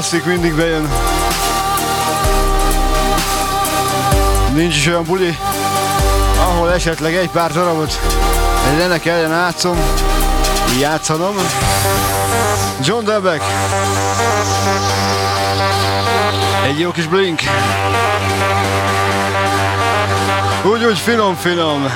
klasszik 0.00 0.24
mindig 0.24 0.54
bejön. 0.54 0.88
Nincs 4.54 4.76
is 4.76 4.86
olyan 4.86 5.04
buli, 5.04 5.38
ahol 6.38 6.72
esetleg 6.72 7.14
egy 7.14 7.30
pár 7.30 7.52
darabot 7.52 8.00
egy 8.70 8.88
ne 8.88 8.98
kelljen 8.98 9.32
átszom, 9.32 9.78
játszanom. 10.78 11.34
John 12.84 13.04
Debeck. 13.04 13.42
Egy 16.66 16.78
jó 16.78 16.90
kis 16.90 17.06
blink. 17.06 17.40
Úgy, 20.64 20.84
úgy 20.84 20.98
finom-finom. 20.98 21.92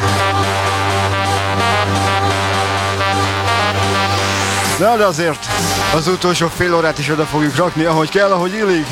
Na 4.78 4.96
de 4.96 5.04
azért 5.04 5.46
az 5.94 6.08
utolsó 6.08 6.48
fél 6.56 6.74
órát 6.74 6.98
is 6.98 7.08
oda 7.08 7.26
fogjuk 7.26 7.56
rakni, 7.56 7.84
ahogy 7.84 8.08
kell, 8.08 8.30
ahogy 8.30 8.54
illik. 8.54 8.86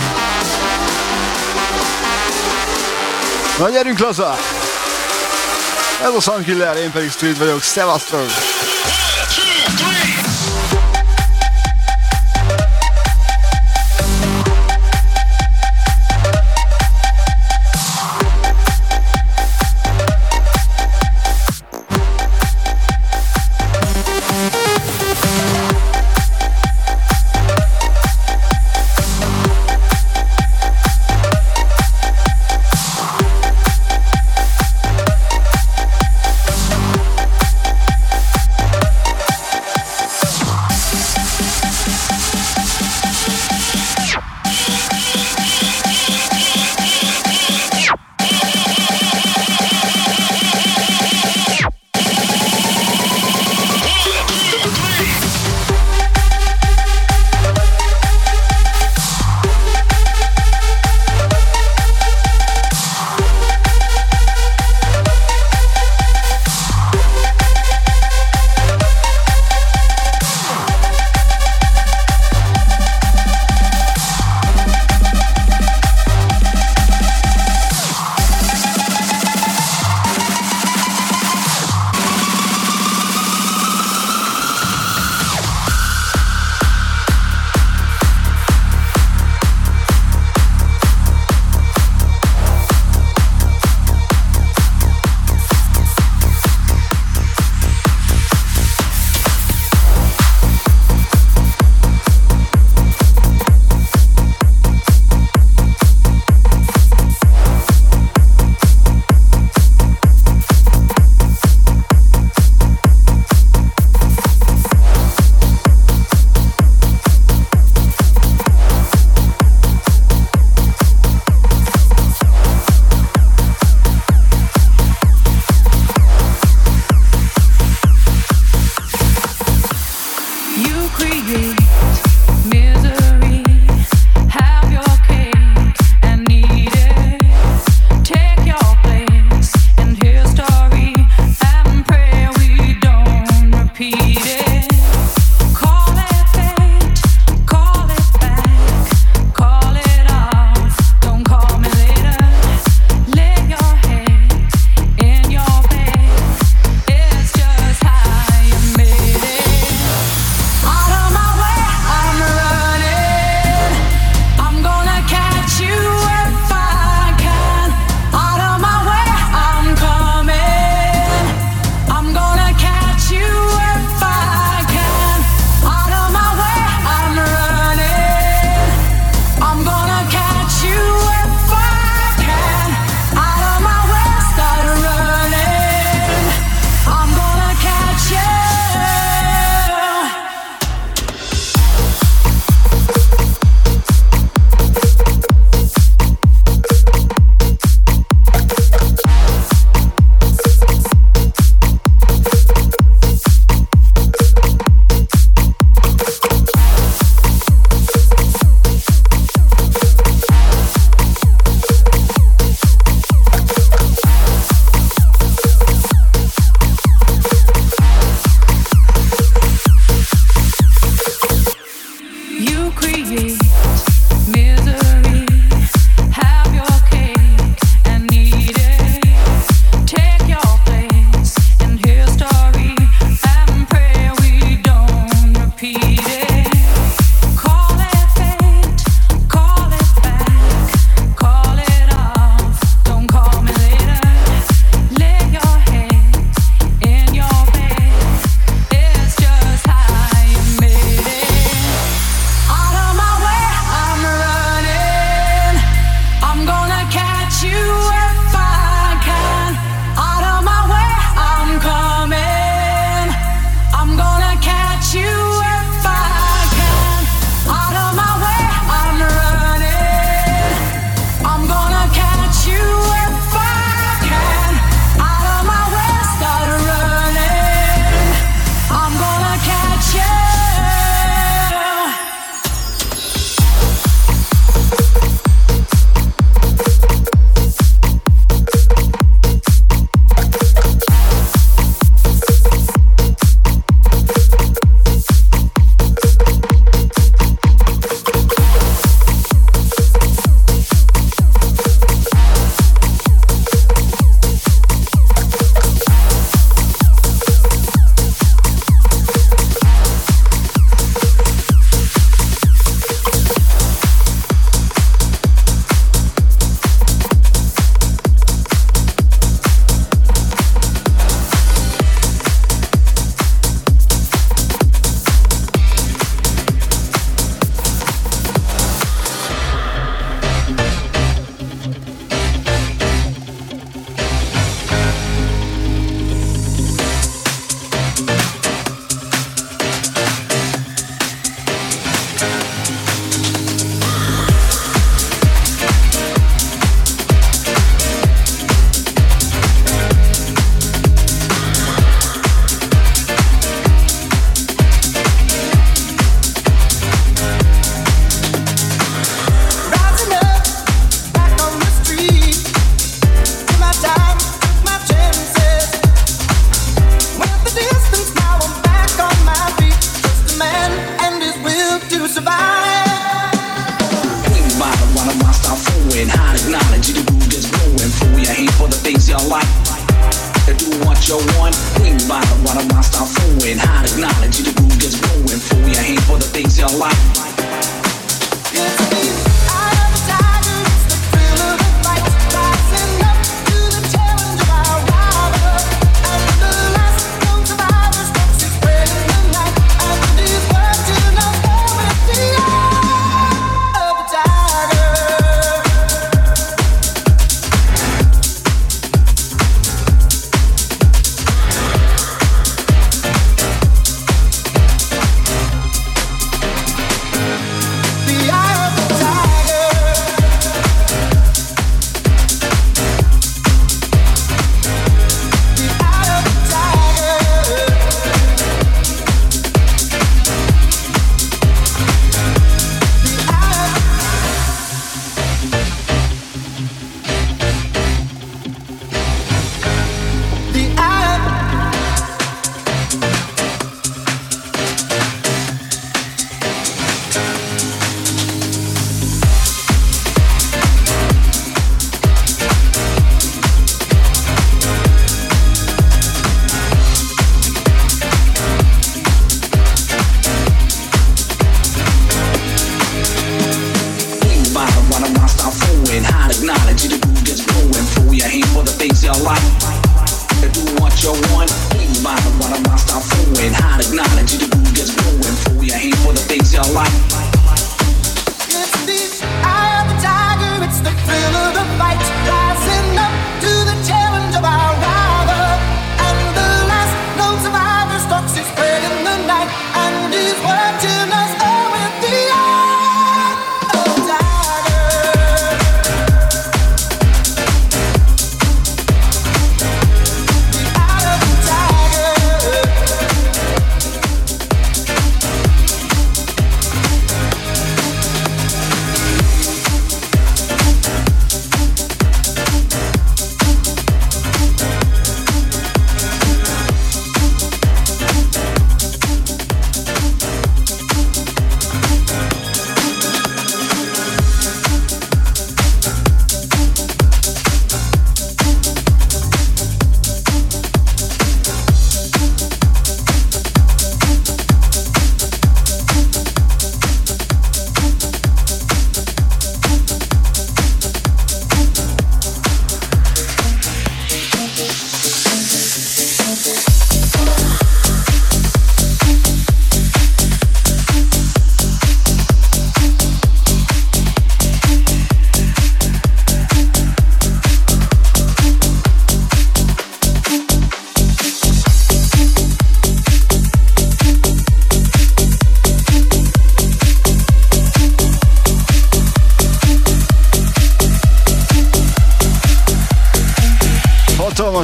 Na 3.59 3.71
gyerünk 3.71 3.99
laza! 3.99 4.37
Ez 6.03 6.15
a 6.15 6.21
Sunkiller, 6.21 6.77
én 6.77 6.91
pedig 6.91 7.11
Street 7.11 7.39
vagyok, 7.39 7.63
szevasztok! 7.63 8.27
nekünk 9.73 10.12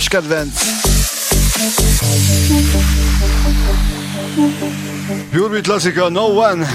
Agnieszka 0.09 0.23
Dwenc. 0.23 0.55
Urbi 5.35 5.63
Classico, 5.63 6.11
no 6.11 6.27
one. 6.27 6.67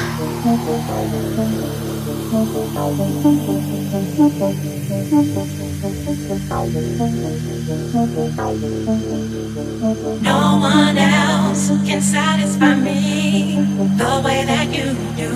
No 10.22 10.60
one 10.62 10.98
else 10.98 11.72
can 11.88 12.02
satisfy 12.02 12.76
me 12.76 13.58
the 13.98 14.22
way 14.24 14.46
that 14.46 14.68
you 14.72 14.94
do, 15.18 15.30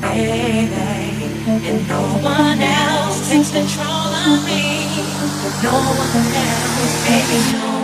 baby. 0.00 1.08
And 1.46 1.88
no 1.88 2.02
one 2.22 2.60
else 2.60 3.30
takes 3.30 3.50
control 3.50 4.12
of 4.14 4.44
me 4.44 5.17
no 5.62 5.72
one 5.72 6.34
else, 6.34 6.96
baby, 7.06 7.52
no. 7.52 7.77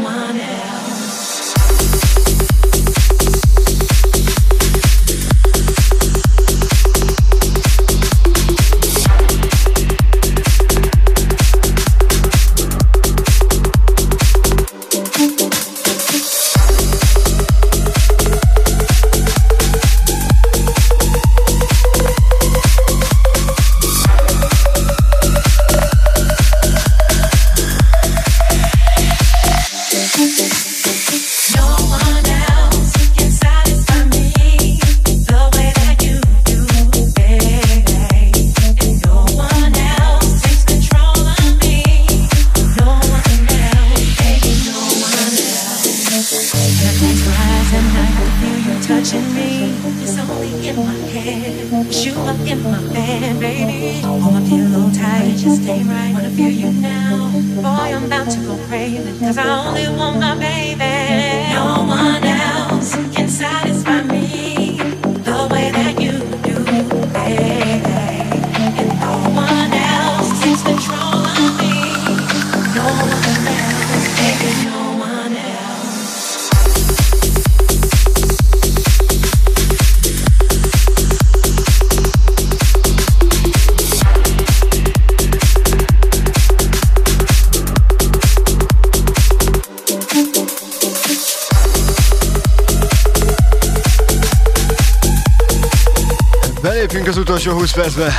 Percben. 97.75 98.13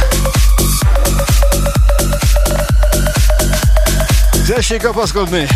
Tessék 4.48 4.82
kapaszkodni! 4.82 5.48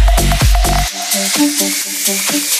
No 1.33 1.45
one 1.65 2.58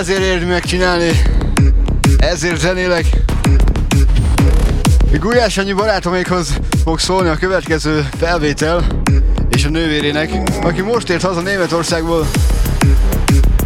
ezért 0.00 0.20
érdi 0.20 0.44
megcsinálni. 0.44 1.10
Ezért 2.18 2.60
zenélek. 2.60 3.06
Gulyás 5.18 5.58
annyi 5.58 5.72
barátomékhoz 5.72 6.58
fog 6.84 6.98
szólni 6.98 7.28
a 7.28 7.36
következő 7.36 8.08
felvétel, 8.18 8.84
és 9.50 9.64
a 9.64 9.68
nővérének, 9.68 10.30
aki 10.62 10.80
most 10.80 11.10
ért 11.10 11.22
haza 11.22 11.40
Németországból. 11.40 12.26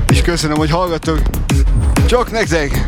És 0.08 0.22
köszönöm, 0.22 0.56
hogy 0.56 0.70
hallgattok. 0.70 1.20
Csak 2.06 2.30
nektek! 2.30 2.86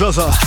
brother. 0.00 0.39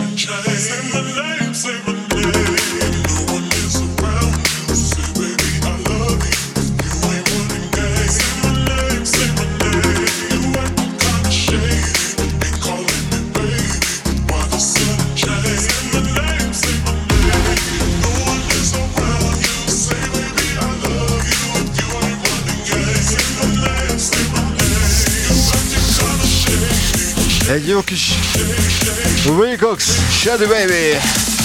Say 0.00 0.80
my 0.92 1.38
name. 1.38 1.54
Say 1.54 1.80
my 1.86 1.92
name. 1.92 2.79
Egy 27.50 27.68
jó 27.68 27.80
kis 27.80 28.10
Wilcox, 29.26 29.98
Shady 30.20 30.46
Baby. 30.46 31.39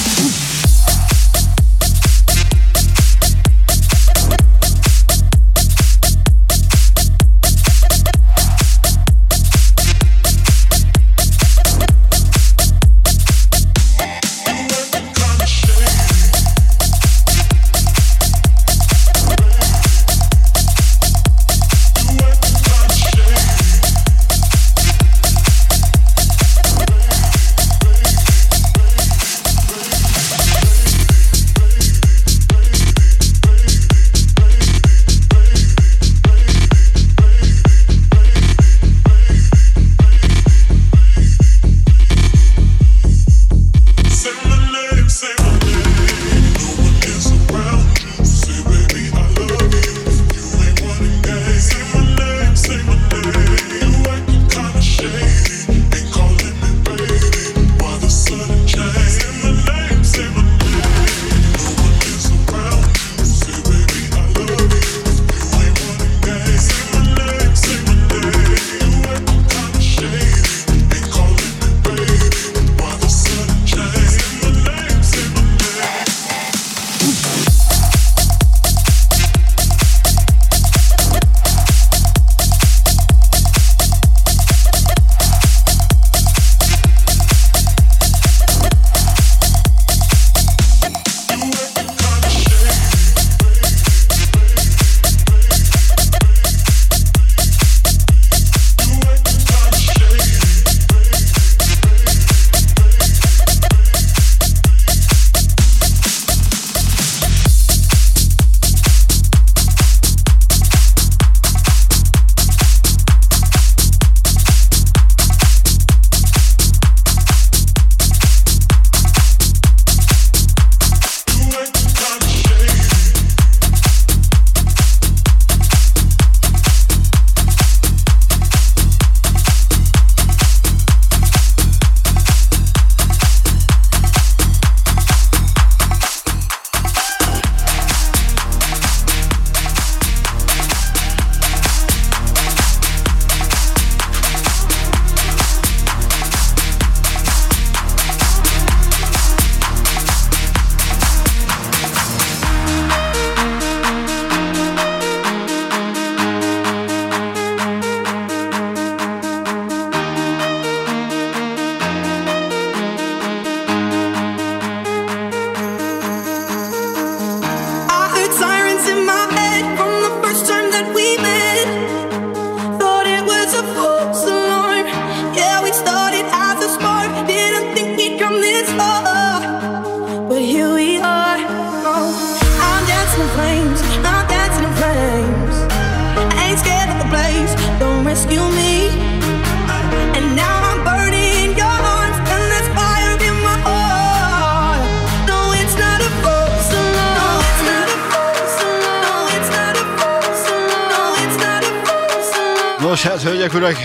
Hát, 203.06 203.22
hölgyek, 203.22 203.53
urak, 203.53 203.76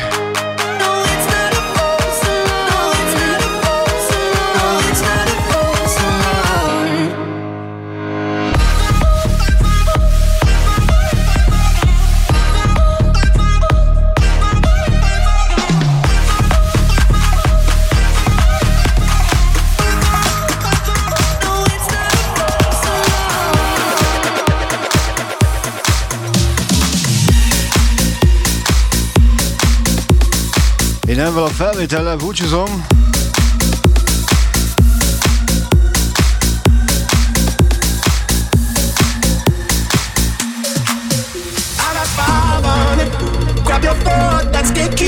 Grab 43.67 43.85
your 43.85 43.95
phone, 43.97 44.51
let's 44.53 44.71
get. 44.71 44.99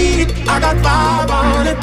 I 0.49 0.61
got 0.61 0.77
five 0.85 1.31
on 1.31 1.67
it. 1.67 1.79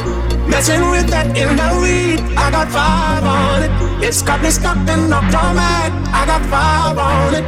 Messing 0.47 0.91
with 0.91 1.07
that 1.09 1.35
in 1.35 1.55
the 1.57 1.69
weed. 1.81 2.19
I 2.37 2.51
got 2.51 2.69
five 2.69 3.23
on 3.23 3.63
it. 3.63 3.71
It's 4.05 4.21
got 4.21 4.43
me 4.43 4.51
stuck 4.51 4.77
in 4.77 5.09
the 5.09 5.21
format. 5.33 5.91
I 6.13 6.25
got 6.29 6.45
five 6.53 6.97
on 6.99 7.33
it. 7.33 7.45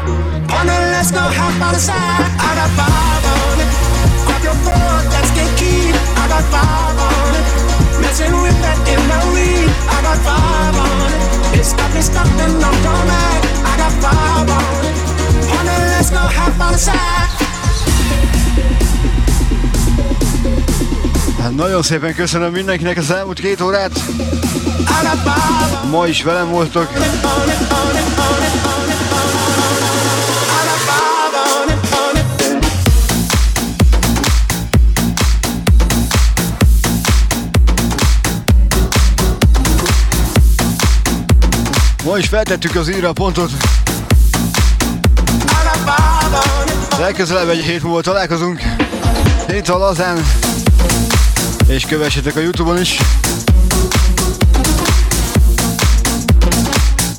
On 0.50 0.66
the 0.66 0.78
let's 0.98 1.12
go 1.12 1.22
half 1.22 1.54
by 1.60 1.74
the 1.74 1.80
side. 1.80 2.32
I 2.42 2.56
got 2.58 2.72
five 2.74 3.24
on 3.38 3.60
it. 3.62 3.70
Grab 4.26 4.44
your 4.44 4.58
phone, 4.66 5.06
let's 5.14 5.30
get. 5.30 5.41
I 5.41 5.41
got 6.42 6.52
five 6.52 7.00
on. 7.00 8.02
Messing 8.02 8.34
with 8.42 8.58
that 8.62 8.78
weed. 9.34 9.70
I 9.90 9.98
got 10.02 10.18
five 10.28 10.78
on 10.86 10.98
it. 11.14 11.60
It's 11.60 11.74
got 11.74 11.94
me 11.94 12.02
stuck 12.02 12.28
in 12.46 12.54
the 12.60 12.72
format. 12.84 13.42
I 13.66 13.74
got 13.78 13.94
five 14.04 14.50
on 14.50 15.66
the 15.66 15.76
let's 15.94 16.10
go 16.10 16.22
by 16.58 16.72
the 16.72 16.78
side. 16.78 17.30
Nagyon 21.56 21.82
szépen 21.82 22.16
köszönöm 22.16 22.52
mindenkinek 22.52 22.98
az 22.98 23.12
elmúlt 23.12 23.40
két 23.40 23.62
órát. 23.62 23.92
Ma 25.90 26.08
is 26.08 26.24
velem 26.24 26.50
voltok. 26.50 26.88
Ma 42.12 42.18
is 42.18 42.28
feltettük 42.28 42.76
az 42.76 42.90
írra 42.90 43.14
pontot. 43.14 43.52
Legközelebb 47.00 47.50
egy 47.50 47.64
hét 47.64 47.84
múlva 47.84 48.02
találkozunk. 48.02 48.62
Itt 49.50 49.68
a 49.68 49.78
lazán. 49.78 50.26
És 51.68 51.86
kövessetek 51.86 52.36
a 52.36 52.40
Youtube-on 52.40 52.80
is. 52.80 52.98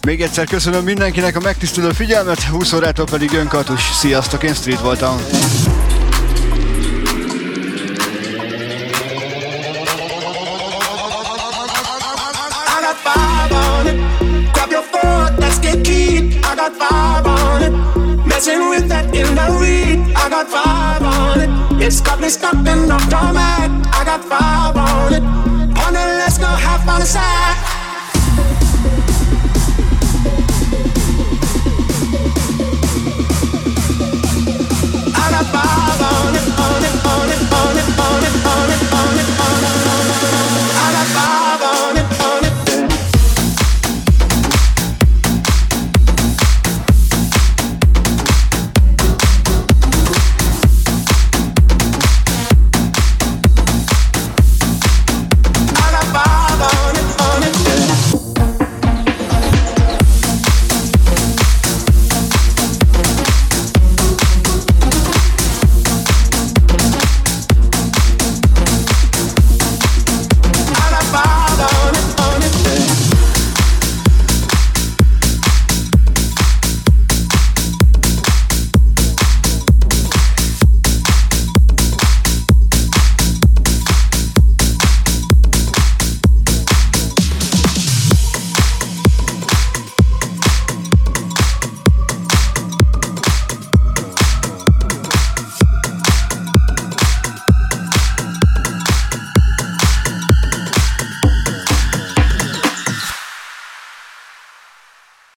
Még 0.07 0.23
egyszer 0.23 0.47
köszönöm 0.47 0.85
mindenkinek 0.85 1.37
a 1.37 1.41
megtisztelő 1.41 1.91
figyelmet, 1.93 2.43
20 2.43 2.73
órától 2.73 3.07
pedig 3.07 3.33
jön. 3.33 3.51
Sziasztok, 4.01 4.43
én 4.43 4.55
Street 4.55 4.81
voltam. 4.81 5.21
Got 16.69 16.77
five 16.77 17.27
on 17.27 17.63
it. 17.63 18.27
Messing 18.27 18.69
with 18.69 18.89
that 18.89 19.07
in 19.07 19.35
the 19.35 19.49
weed. 19.59 20.15
I 20.15 20.29
got 20.29 20.47
five 20.47 21.03
on 21.03 21.41
it. 21.41 21.51
It's 21.83 22.01
got 22.01 22.21
me 22.21 22.29
stuck 22.29 22.55
in 22.55 22.87
the 22.87 22.99
format. 23.11 23.71
I 23.99 24.05
got 24.05 24.23
five 24.23 24.77
on 24.77 25.13
it. 25.13 25.23
On 25.83 25.93
the 25.93 26.05
let's 26.23 26.39
go 26.39 26.47
half 26.47 26.87
on 26.87 27.01
the 27.01 27.07
side. 27.07 27.62